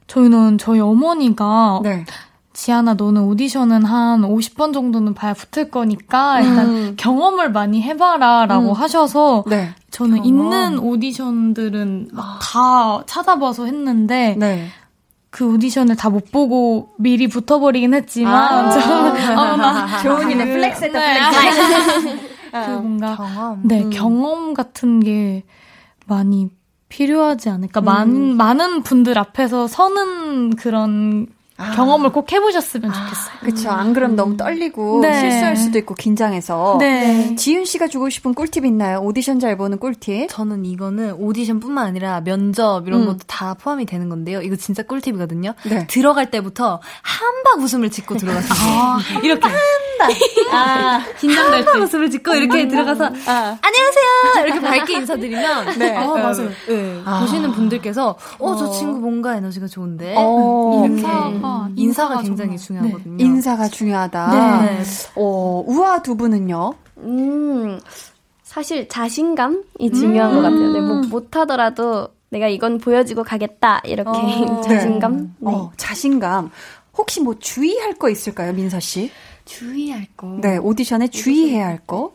[0.06, 2.04] 저희는 저희 어머니가 네.
[2.54, 6.94] 지아나 너는 오디션은 한 50번 정도는 봐야 붙을 거니까 일단 음.
[6.96, 8.72] 경험을 많이 해봐라라고 음.
[8.72, 9.74] 하셔서 네.
[9.90, 10.26] 저는 경험.
[10.26, 13.02] 있는 오디션들은 아.
[13.06, 14.68] 찾아봐서 했는데 네.
[15.30, 18.32] 그 오디션을 다 못 보고 미리 붙어버리긴 했지만
[18.66, 22.20] 아, 저는 어, 나 좋은 이네 flex했다 flex
[22.52, 23.90] 그 뭔가 경험 네 음.
[23.90, 25.42] 경험 같은 게
[26.06, 26.50] 많이
[26.88, 27.80] 필요하지 않을까.
[27.80, 27.84] 음.
[27.84, 31.26] 많은, 많은 분들 앞에서 서는 그런
[31.56, 31.70] 아.
[31.76, 33.34] 경험을 꼭 해보셨으면 좋겠어요.
[33.40, 33.70] 아, 그쵸.
[33.70, 35.20] 안 그럼 너무 떨리고 네.
[35.20, 36.78] 실수할 수도 있고 긴장해서.
[36.80, 37.36] 네.
[37.36, 38.98] 지윤 씨가 주고 싶은 꿀팁 있나요?
[38.98, 40.28] 오디션 잘 보는 꿀팁?
[40.30, 43.06] 저는 이거는 오디션뿐만 아니라 면접 이런 음.
[43.06, 44.42] 것도 다 포함이 되는 건데요.
[44.42, 45.54] 이거 진짜 꿀팁이거든요.
[45.64, 45.86] 네.
[45.86, 48.50] 들어갈 때부터 한박 웃음을 짓고 들어가세요.
[48.52, 49.46] 아, 이렇게.
[49.46, 50.10] 한박.
[50.52, 51.70] 아, 긴장될 때.
[51.70, 52.68] 한박 웃음을 짓고 이렇게 음.
[52.68, 53.58] 들어가서 아.
[53.62, 54.46] 안녕하세요.
[54.46, 55.96] 이렇게 밝게 인사드리면 네.
[55.96, 56.48] 아, 맞아요.
[56.68, 57.00] 네.
[57.04, 57.20] 아.
[57.20, 58.70] 보시는 분들께서 어, 저 어.
[58.72, 60.14] 친구 뭔가 에너지가 좋은데.
[60.18, 60.84] 어.
[60.86, 61.02] 이렇게.
[61.76, 62.82] 인사가, 인사가 굉장히 정말.
[62.82, 63.16] 중요하거든요.
[63.16, 63.24] 네.
[63.24, 64.62] 인사가 중요하다.
[64.64, 64.82] 네.
[65.16, 66.74] 어, 우아 두 분은요?
[66.98, 67.80] 음,
[68.42, 70.36] 사실 자신감이 중요한 음.
[70.36, 70.72] 것 같아요.
[70.72, 73.80] 네, 뭐 못하더라도 내가 이건 보여주고 가겠다.
[73.84, 74.60] 이렇게 어.
[74.66, 75.16] 자신감?
[75.16, 75.28] 네.
[75.38, 75.50] 네.
[75.52, 76.50] 어, 자신감.
[76.96, 79.10] 혹시 뭐 주의할 거 있을까요, 민서 씨?
[79.44, 80.38] 주의할 거.
[80.40, 82.14] 네, 오디션에 주의해야 할 거.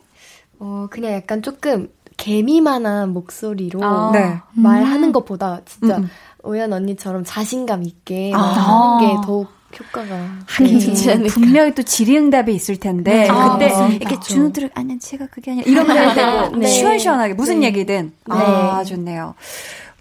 [0.58, 4.10] 어, 그냥 약간 조금 개미만한 목소리로 아.
[4.12, 4.38] 네.
[4.52, 5.12] 말하는 음.
[5.12, 6.08] 것보다 진짜 음.
[6.44, 6.50] 음.
[6.50, 8.38] 오연 언니처럼 자신감 있게 아.
[8.38, 11.28] 하는 게 더욱 효과가 하긴 네.
[11.28, 13.28] 분명히 또 질의응답이 있을 텐데 네.
[13.28, 16.66] 그때 아, 이렇게 준우들을 아니 제가 그게 아니라 이런 말 되고 네.
[16.66, 17.66] 시원시원하게 무슨 네.
[17.66, 19.34] 얘기든 아 좋네요.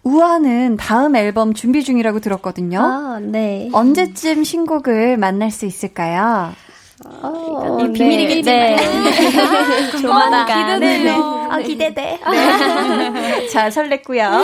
[0.03, 2.79] 우아는 다음 앨범 준비 중이라고 들었거든요.
[2.79, 3.69] 아, 네.
[3.73, 6.53] 언제쯤 신곡을 만날 수 있을까요?
[7.06, 8.76] 어, 비밀이겠지만.
[8.76, 9.91] 네.
[10.02, 10.80] 조만간.
[10.80, 11.04] 네.
[11.04, 11.12] 네.
[11.12, 12.20] 아, 기대돼.
[12.30, 13.47] 네.
[13.50, 14.43] 자, 설렜고요.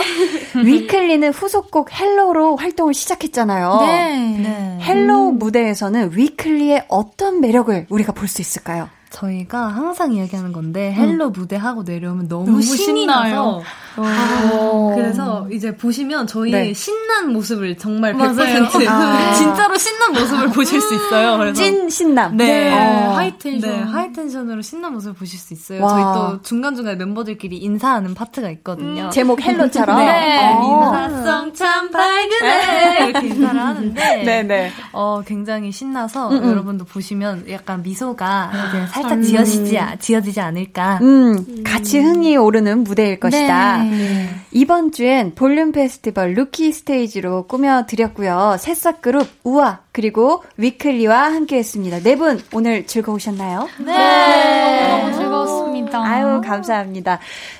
[0.64, 3.78] 위클리는 후속곡 Hello로 활동을 시작했잖아요.
[3.80, 4.16] 네.
[4.42, 4.78] 네.
[4.82, 5.38] Hello 음.
[5.38, 8.88] 무대에서는 위클리의 어떤 매력을 우리가 볼 수 있을까요?
[9.10, 11.32] 저희가 항상 이야기하는 건데 Hello 음.
[11.32, 13.62] 무대 하고 내려오면 너무, 너무 신이 나서
[14.04, 16.74] 아, 그래서 이제 보시면 저희 네.
[16.74, 19.32] 신난 모습을 정말 100% 아.
[19.34, 21.38] 진짜로 신난 모습을 보실 수 있어요.
[21.38, 22.36] 그래서 찐 신남.
[22.36, 22.46] 네.
[22.46, 22.72] 네.
[22.72, 23.14] 어.
[23.14, 23.70] high tension.
[23.70, 23.82] 네.
[23.82, 25.82] high tension으로 신난 모습을 보실 수 있어요.
[25.82, 25.88] 와.
[25.88, 29.04] 저희 또 중간중간에 멤버들끼리 인사하는 파트가 있거든요.
[29.04, 29.98] 음, 제목 Hello처럼.
[30.04, 30.54] 네.
[30.54, 30.92] 어.
[31.06, 33.08] 인사성 참 밝으네.
[33.08, 34.42] 이렇게 인사를 하는데 네네.
[34.42, 34.72] 네.
[34.92, 36.50] 어, 굉장히 신나서 음, 음.
[36.50, 39.22] 여러분도 보시면 약간 미소가 이제 살짝 음.
[39.22, 40.98] 지어지지, 지어지지 않을까.
[41.02, 43.85] 음, 같이 흥이 오르는 무대일 것이다.
[43.90, 44.28] 네.
[44.52, 48.56] 이번 주엔 볼륨 페스티벌 rookie stage로 꾸며드렸고요.
[48.58, 52.00] 새싹 그룹 우아 그리고 위클리와 함께했습니다.
[52.00, 53.68] 네 분 오늘 즐거우셨나요?
[53.78, 53.92] 네.
[53.96, 54.88] 네.
[55.00, 56.02] 너무 즐거웠습니다.
[56.04, 57.18] 아유 감사합니다.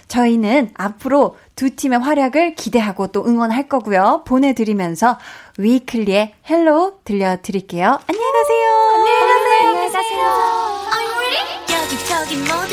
[0.09, 4.23] 저희는 앞으로 두 팀의 활약을 기대하고 또 응원할 거고요.
[4.27, 5.19] 보내드리면서
[5.59, 7.99] 위클리의 Hello 들려드릴게요.
[8.07, 8.69] 안녕히 가세요.
[8.95, 9.69] 안녕히 가세요.
[9.71, 10.67] 안녕히 가세요.
[12.23, 12.66] 여기 모두 다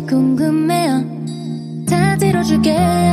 [0.00, 1.04] 궁금해요.
[1.88, 3.11] 다 들어줄게요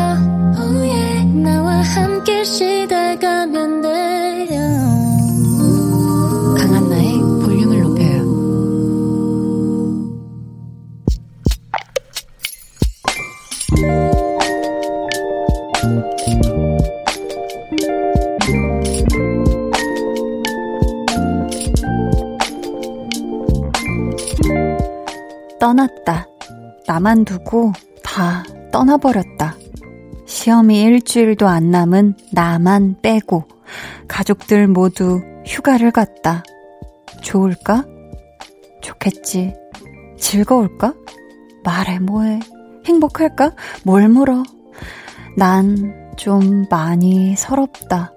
[27.00, 27.72] 나만 두고
[28.04, 28.44] 다
[28.74, 29.56] 떠나버렸다.
[30.26, 33.46] 시험이 일주일도 안 남은 나만 빼고
[34.10, 36.44] 가족들 모두 휴가를 갔다.
[37.22, 37.86] 좋을까?
[38.82, 39.54] 좋겠지.
[40.18, 40.94] 즐거울까?
[41.64, 42.42] 말해 뭐해.
[42.86, 43.54] 행복할까?
[43.86, 44.44] 뭘 물어.
[45.38, 48.12] 난 좀 많이 서럽다.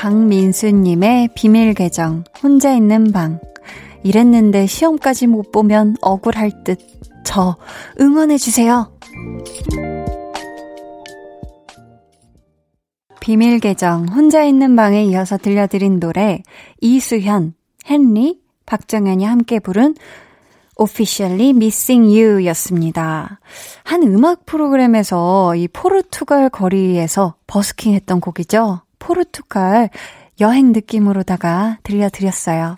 [0.00, 3.38] 강민수님의 비밀 계정, 혼자 있는 방.
[4.02, 6.78] 이랬는데 시험까지 못 보면 억울할 듯.
[7.22, 7.58] 저
[8.00, 8.98] 응원해주세요.
[13.20, 16.42] 비밀 계정, 혼자 있는 방에 이어서 들려드린 노래,
[16.80, 17.52] 이수현,
[17.90, 19.96] 헨리, 박정현이 함께 부른
[20.78, 23.38] Officially Missing You 였습니다.
[23.84, 28.80] 한 음악 프로그램에서 이 포르투갈 거리에서 버스킹 했던 곡이죠.
[29.00, 29.90] 포르투갈
[30.40, 32.76] 여행 느낌으로다가 들려드렸어요.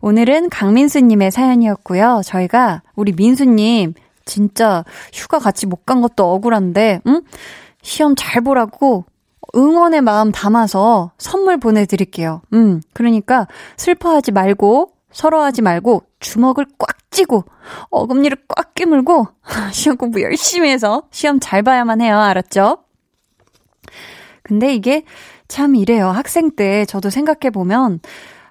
[0.00, 2.22] 오늘은 강민수님의 사연이었고요.
[2.24, 3.94] 저희가 우리 민수님
[4.24, 7.22] 진짜 휴가 같이 못 간 것도 억울한데, 응?
[7.82, 9.04] 시험 잘 보라고
[9.56, 12.42] 응원의 마음 담아서 선물 보내드릴게요.
[12.52, 13.46] 음, 그러니까
[13.76, 17.44] 슬퍼하지 말고 서로 하지 말고 주먹을 꽉 쥐고
[17.90, 19.26] 어금니를 꽉 깨물고
[19.72, 22.18] 시험 공부 열심히 해서 시험 잘 봐야만 해요.
[22.18, 22.78] 알았죠?
[24.42, 25.04] 근데 이게
[25.50, 26.08] 참 이래요.
[26.08, 28.00] 학생 때 저도 생각해 보면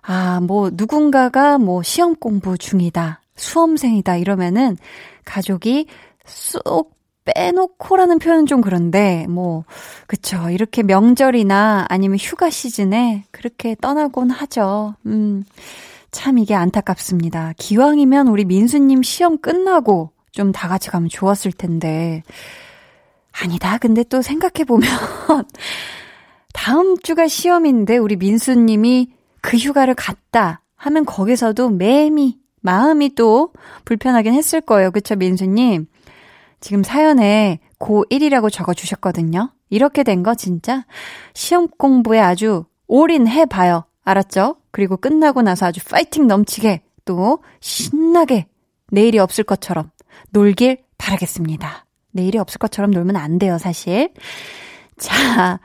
[0.01, 3.21] 아, 뭐 누군가가 뭐 시험 공부 중이다.
[3.35, 4.77] 수험생이다 이러면은
[5.25, 5.87] 가족이
[6.25, 9.63] 쏙 빼놓고라는 표현은 좀 그런데, 뭐,
[10.07, 10.49] 그쵸.
[10.49, 14.95] 이렇게 명절이나 아니면 휴가 시즌에 그렇게 떠나곤 하죠.
[15.05, 15.43] 음,
[16.11, 17.53] 참 이게 안타깝습니다.
[17.57, 22.23] 기왕이면 우리 민수님 시험 끝나고 좀 다 같이 가면 좋았을 텐데.
[23.31, 23.77] 아니다.
[23.77, 24.89] 근데 또 생각해보면,
[26.53, 29.09] 다음 주가 시험인데 우리 민수님이
[29.41, 33.53] 그 휴가를 갔다 하면 거기서도 매미, 마음이 또
[33.85, 34.91] 불편하긴 했을 거예요.
[34.91, 35.87] 그쵸, 민수님?
[36.59, 39.51] 지금 사연에 고1이라고 적어 주셨거든요.
[39.69, 40.85] 이렇게 된 거 진짜
[41.33, 43.85] 시험 공부에 아주 올인해 봐요.
[44.03, 44.57] 알았죠?
[44.71, 48.47] 그리고 끝나고 나서 아주 파이팅 넘치게 또 신나게
[48.91, 49.91] 내일이 없을 것처럼
[50.31, 51.85] 놀길 바라겠습니다.
[52.11, 54.11] 내일이 없을 것처럼 놀면 안 돼요, 사실.
[54.97, 55.59] 자,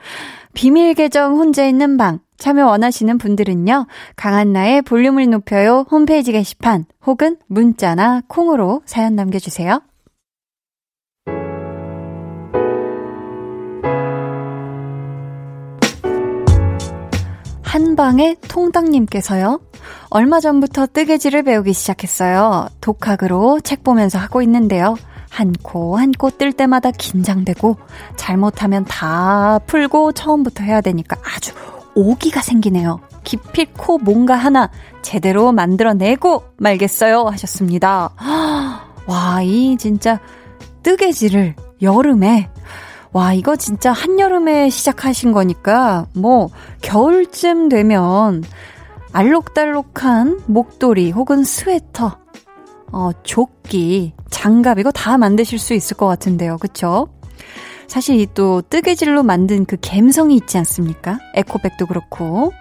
[0.54, 3.86] 비밀 계정 혼자 있는 방 참여 원하시는 분들은요.
[4.16, 9.80] 강한나의 볼륨을 높여요 홈페이지 게시판 혹은 문자나 콩으로 사연 남겨주세요.
[17.62, 19.60] 한방의 통당님께서요.
[20.10, 22.68] 얼마 전부터 뜨개질을 배우기 시작했어요.
[22.80, 24.94] 독학으로 책 보면서 하고 있는데요.
[25.34, 27.76] 한 코 한 코 뜰 때마다 긴장되고
[28.16, 31.52] 잘못하면 다 풀고 처음부터 해야 되니까 아주
[31.96, 33.00] 오기가 생기네요.
[33.24, 34.70] 기필코 뭔가 하나
[35.02, 38.10] 제대로 만들어내고 말겠어요 하셨습니다.
[39.06, 40.20] 와, 이 진짜
[40.82, 42.48] 뜨개질을 여름에
[43.12, 46.50] 와, 이거 진짜 한여름에 시작하신 거니까, 뭐,
[46.82, 48.42] 겨울쯤 되면,
[49.12, 52.18] 알록달록한 목도리 혹은 스웨터,
[52.90, 56.58] 어, 조끼, 장갑, 이거 다 만드실 수 있을 것 같은데요.
[56.58, 57.08] 그쵸?
[57.86, 61.18] 사실 이 또 뜨개질로 만든 그 갬성이 있지 않습니까?
[61.34, 62.52] 에코백도 그렇고.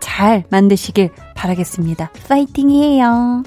[0.00, 2.10] 잘 만드시길 바라겠습니다.
[2.28, 3.42] 파이팅이에요.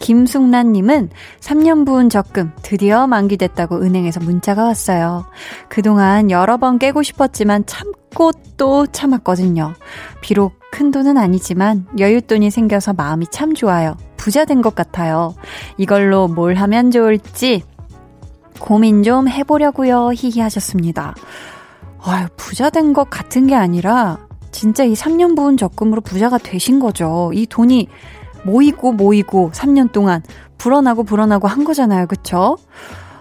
[0.00, 1.10] 김숙란님은
[1.40, 5.26] 3년 부은 적금 드디어 만기됐다고 은행에서 문자가 왔어요.
[5.68, 9.74] 그동안 여러 번 깨고 싶었지만 참고 또 참았거든요.
[10.22, 13.96] 비록 큰 돈은 아니지만 여윳돈이 생겨서 마음이 참 좋아요.
[14.24, 15.34] 부자 된 것 같아요.
[15.76, 17.62] 이걸로 뭘 하면 좋을지
[18.58, 20.12] 고민 좀 해보려고요.
[20.14, 21.14] 히히 하셨습니다.
[22.02, 24.16] 아유, 부자 된 것 같은 게 아니라
[24.50, 27.32] 진짜 이 3년 부은 적금으로 부자가 되신 거죠.
[27.34, 27.88] 이 돈이
[28.44, 30.22] 모이고 모이고 3년 동안
[30.56, 32.06] 불어나고 불어나고 한 거잖아요.
[32.06, 32.56] 그쵸?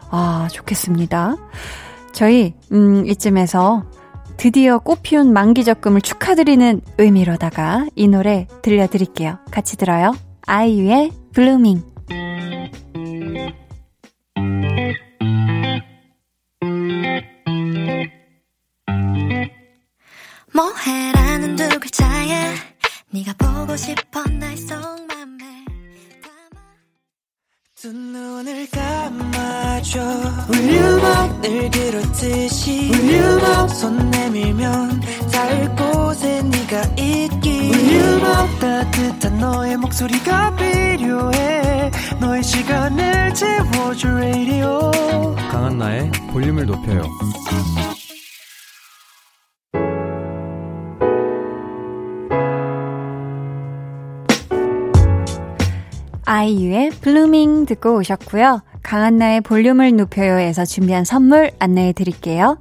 [0.10, 1.36] 아, 좋겠습니다.
[2.14, 3.84] 저희, 음, 이쯤에서
[4.38, 9.40] 드디어 꽃 피운 만기 적금을 축하드리는 의미로다가 이 노래 들려드릴게요.
[9.52, 10.14] 같이 들어요.
[10.46, 11.82] 아이유의 Blooming.
[20.54, 22.54] 뭐해라는 두 글자에
[23.12, 25.66] 네가 보고 싶어 날 속맘에
[27.76, 30.02] 두 눈을 감아줘.
[30.50, 32.92] 울륨업 늘 그렇듯이.
[32.92, 34.13] 울륨업 손
[39.94, 44.92] 목소리가 필요해 너의 시간을 채워줄 radio
[45.52, 47.04] 강한나의 볼륨을 높여요
[56.26, 58.62] 아이유의 Blooming 듣고 오셨고요.
[58.82, 62.58] 강한나의 볼륨을 높여요에서 준비한 선물 안내해 드릴게요.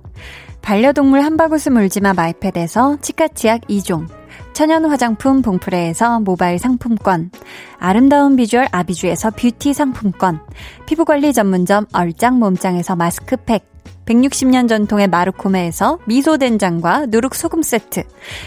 [0.60, 4.06] 반려동물 한바구스 물지마 마이패드에서 치카치약 2종,
[4.52, 7.30] 천연 화장품 봉프레에서 모바일 상품권,
[7.78, 10.40] 아름다운 비주얼 아비주에서 뷰티 상품권,
[10.86, 13.64] 피부관리 전문점 얼짱 몸짱에서 마스크팩,
[14.04, 18.02] 160년 전통의 마르코메에서 미소된장과 누룩소금 세트,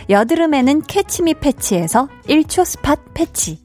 [0.10, 3.60] 여드름에는 캐치미 패치에서 1초 spot patch,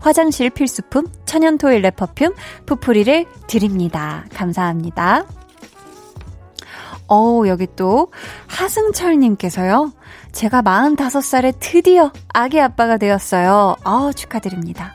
[0.00, 2.34] 화장실 필수품 천연 토일렛 퍼퓸
[2.66, 4.24] 푸프리를 드립니다.
[4.34, 5.24] 감사합니다.
[7.08, 8.10] 어 여기 또
[8.46, 9.92] 하승철님께서요.
[10.34, 13.76] 제가 45살에 드디어 아기 아빠가 되었어요.
[13.84, 14.92] 어 축하드립니다.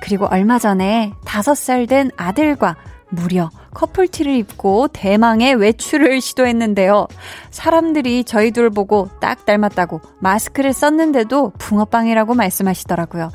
[0.00, 2.76] 그리고 얼마 전에 5살 된 아들과
[3.08, 7.08] 무려 커플티를 입고 대망의 외출을 시도했는데요.
[7.50, 13.30] 사람들이 저희 둘 보고 딱 닮았다고 마스크를 썼는데도 붕어빵이라고 말씀하시더라고요.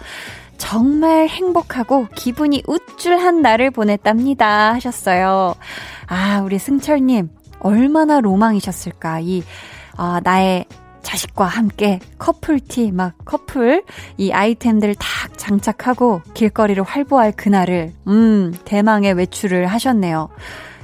[0.58, 4.74] 정말 행복하고 기분이 우쭐한 날을 보냈답니다.
[4.74, 5.56] 하셨어요.
[6.08, 7.30] 아, 우리 승철님,
[7.60, 9.22] 얼마나 로망이셨을까.
[9.22, 9.44] 이,
[9.98, 10.66] 아, 나의
[11.02, 13.84] 자식과 함께 커플티, 막 커플,
[14.18, 20.30] 이 아이템들 탁 장착하고 길거리를 활보할 그날을, 음, 대망의 외출을 하셨네요.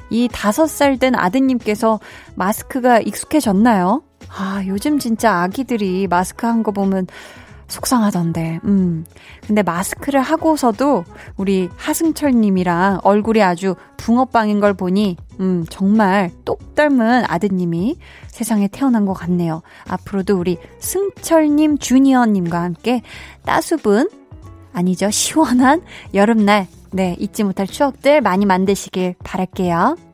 [0.09, 1.99] 이 다섯 살 된 아드님께서
[2.35, 4.03] 마스크가 익숙해졌나요?
[4.29, 7.07] 아, 요즘 진짜 아기들이 마스크 한 거 보면
[7.67, 9.05] 속상하던데, 음.
[9.45, 11.03] 근데 마스크를 하고서도
[11.35, 17.97] 우리 하승철 님이랑 얼굴이 아주 붕어빵인 걸 보니, 음, 정말 똑 닮은 아드님이
[18.27, 19.61] 세상에 태어난 것 같네요.
[19.87, 23.01] 앞으로도 우리 승철 님, 주니어 님과 함께
[23.43, 24.09] 따수분,
[24.73, 25.81] 아니죠, 시원한
[26.13, 30.06] 여름날, 네, 잊지 못할 추억들 많이 만드시길 바랄게요.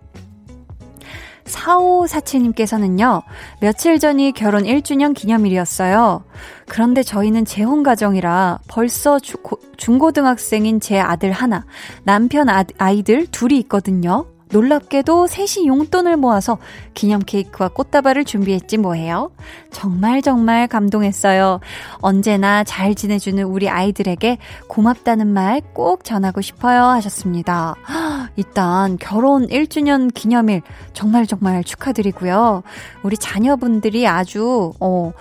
[1.46, 3.24] 4547님께서는요,
[3.60, 6.24] 며칠 전이 결혼 1주년 기념일이었어요.
[6.68, 11.66] 그런데 저희는 재혼 가정이라 벌써 주, 고, 중고등학생인 제 아들 하나,
[12.04, 14.33] 남편 아, 아이들 둘이 있거든요.
[14.54, 16.58] 놀랍게도 셋이 용돈을 모아서
[16.94, 19.32] 기념 케이크와 꽃다발을 준비했지 뭐해요.
[19.72, 21.60] 정말 정말 감동했어요.
[21.96, 24.38] 언제나 잘 지내주는 우리 아이들에게
[24.70, 27.76] 고맙다는 말 꼭 전하고 싶어요 하셨습니다.
[28.36, 30.62] 일단 결혼 1주년 기념일
[30.94, 32.64] 정말 정말 축하드리고요.
[33.02, 35.12] 우리 자녀분들이 아주 어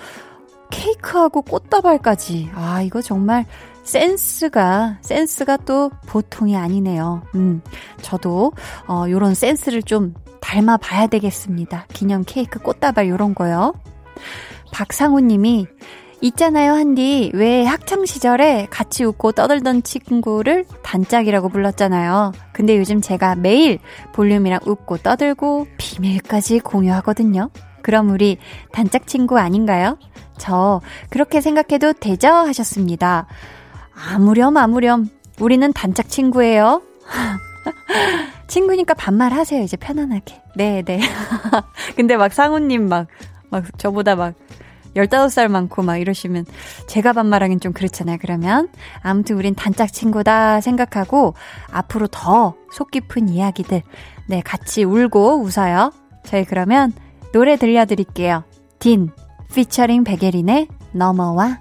[0.71, 3.45] 케이크하고 꽃다발까지 아 이거 정말
[3.83, 7.23] 센스가, 센스가 또 보통이 아니네요.
[7.35, 7.63] 음,
[8.01, 8.53] 저도,
[8.87, 11.87] 어, 요런 센스를 좀 닮아 봐야 되겠습니다.
[11.93, 13.75] 기념 케이크, 꽃다발 요런 거요.
[14.73, 15.67] 박상우 님이,
[16.21, 17.33] 있잖아요, 한디.
[17.35, 22.33] 왜 학창시절에 같이 웃고 떠들던 친구를 단짝이라고 불렀잖아요.
[22.53, 23.81] 근데 요즘 제가 매일
[24.13, 27.51] 볼륨이랑 웃고 떠들고 비밀까지 공유하거든요.
[27.83, 28.39] 그럼 우리
[28.71, 29.99] 단짝 친구 아닌가요?
[30.39, 30.81] 저
[31.11, 32.29] 그렇게 생각해도 되죠?
[32.29, 33.27] 하셨습니다.
[33.95, 35.09] 아무렴, 아무렴.
[35.41, 36.83] 우리는 단짝 친구예요.
[38.49, 40.43] 친구니까 반말 하세요, 이제 편안하게.
[40.57, 41.01] 네, 네.
[41.97, 43.07] 근데 막 상우님 막,
[43.51, 44.35] 막 저보다 막
[44.95, 46.45] 15살 많고 막 이러시면
[46.87, 48.69] 제가 반말하긴 좀 그렇잖아요, 그러면.
[49.01, 51.35] 아무튼 우린 단짝 친구다 생각하고
[51.71, 53.83] 앞으로 더 속 깊은 이야기들,
[54.29, 55.93] 네, 같이 울고 웃어요.
[56.25, 56.93] 저희 그러면
[57.33, 58.45] 노래 들려드릴게요.
[58.79, 59.11] 딘,
[59.55, 61.61] 피처링 백예린의 넘어와.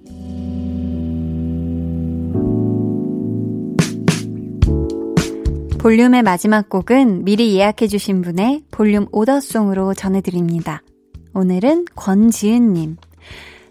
[5.81, 10.83] 볼륨의 마지막 곡은 미리 예약해주신 분의 볼륨 오더송으로 전해드립니다.
[11.33, 12.97] 오늘은 권지은님.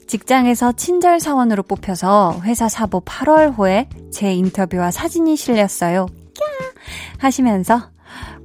[0.08, 6.06] 직장에서 친절 사원으로 뽑혀서 회사 사보 8월호에 제 인터뷰와 사진이 실렸어요.
[7.18, 7.90] 하시면서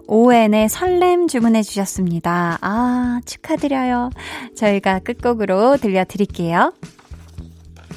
[0.06, 2.60] ON의 설렘 주문해 주셨습니다.
[2.62, 4.12] 아, 축하드려요.
[4.56, 6.72] 저희가 끝곡으로 들려드릴게요.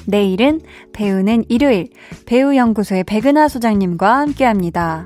[0.07, 0.61] 내일은
[0.93, 1.89] 배우는 일요일
[2.25, 5.05] 배우연구소의 백은하 소장님과 함께 합니다.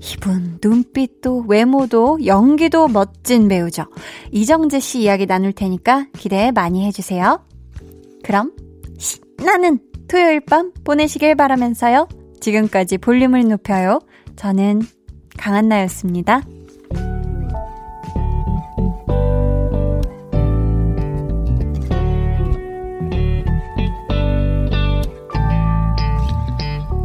[0.00, 3.86] 이분 눈빛도 외모도 연기도 멋진 배우죠.
[4.30, 7.44] 이정재 씨 이야기 나눌 테니까 기대 많이 해주세요.
[8.22, 8.52] 그럼
[8.98, 12.08] 신나는 토요일 밤 보내시길 바라면서요.
[12.40, 14.00] 지금까지 볼륨을 높여요.
[14.36, 14.82] 저는
[15.36, 16.42] 강한나였습니다.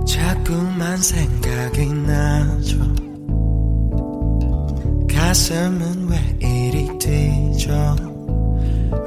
[0.05, 1.32] 자꾸만 생
[5.33, 6.17] 가슴은 왜
[6.47, 7.95] 이리 뛰죠?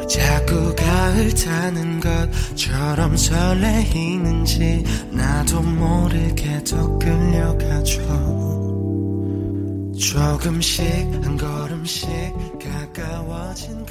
[0.09, 8.03] 자꾸 가을 타는 것처럼 설레이는지 나도 모르게 더 끌려가죠.
[9.97, 10.85] 조금씩
[11.23, 12.09] 한 걸음씩
[12.59, 13.86] 가까이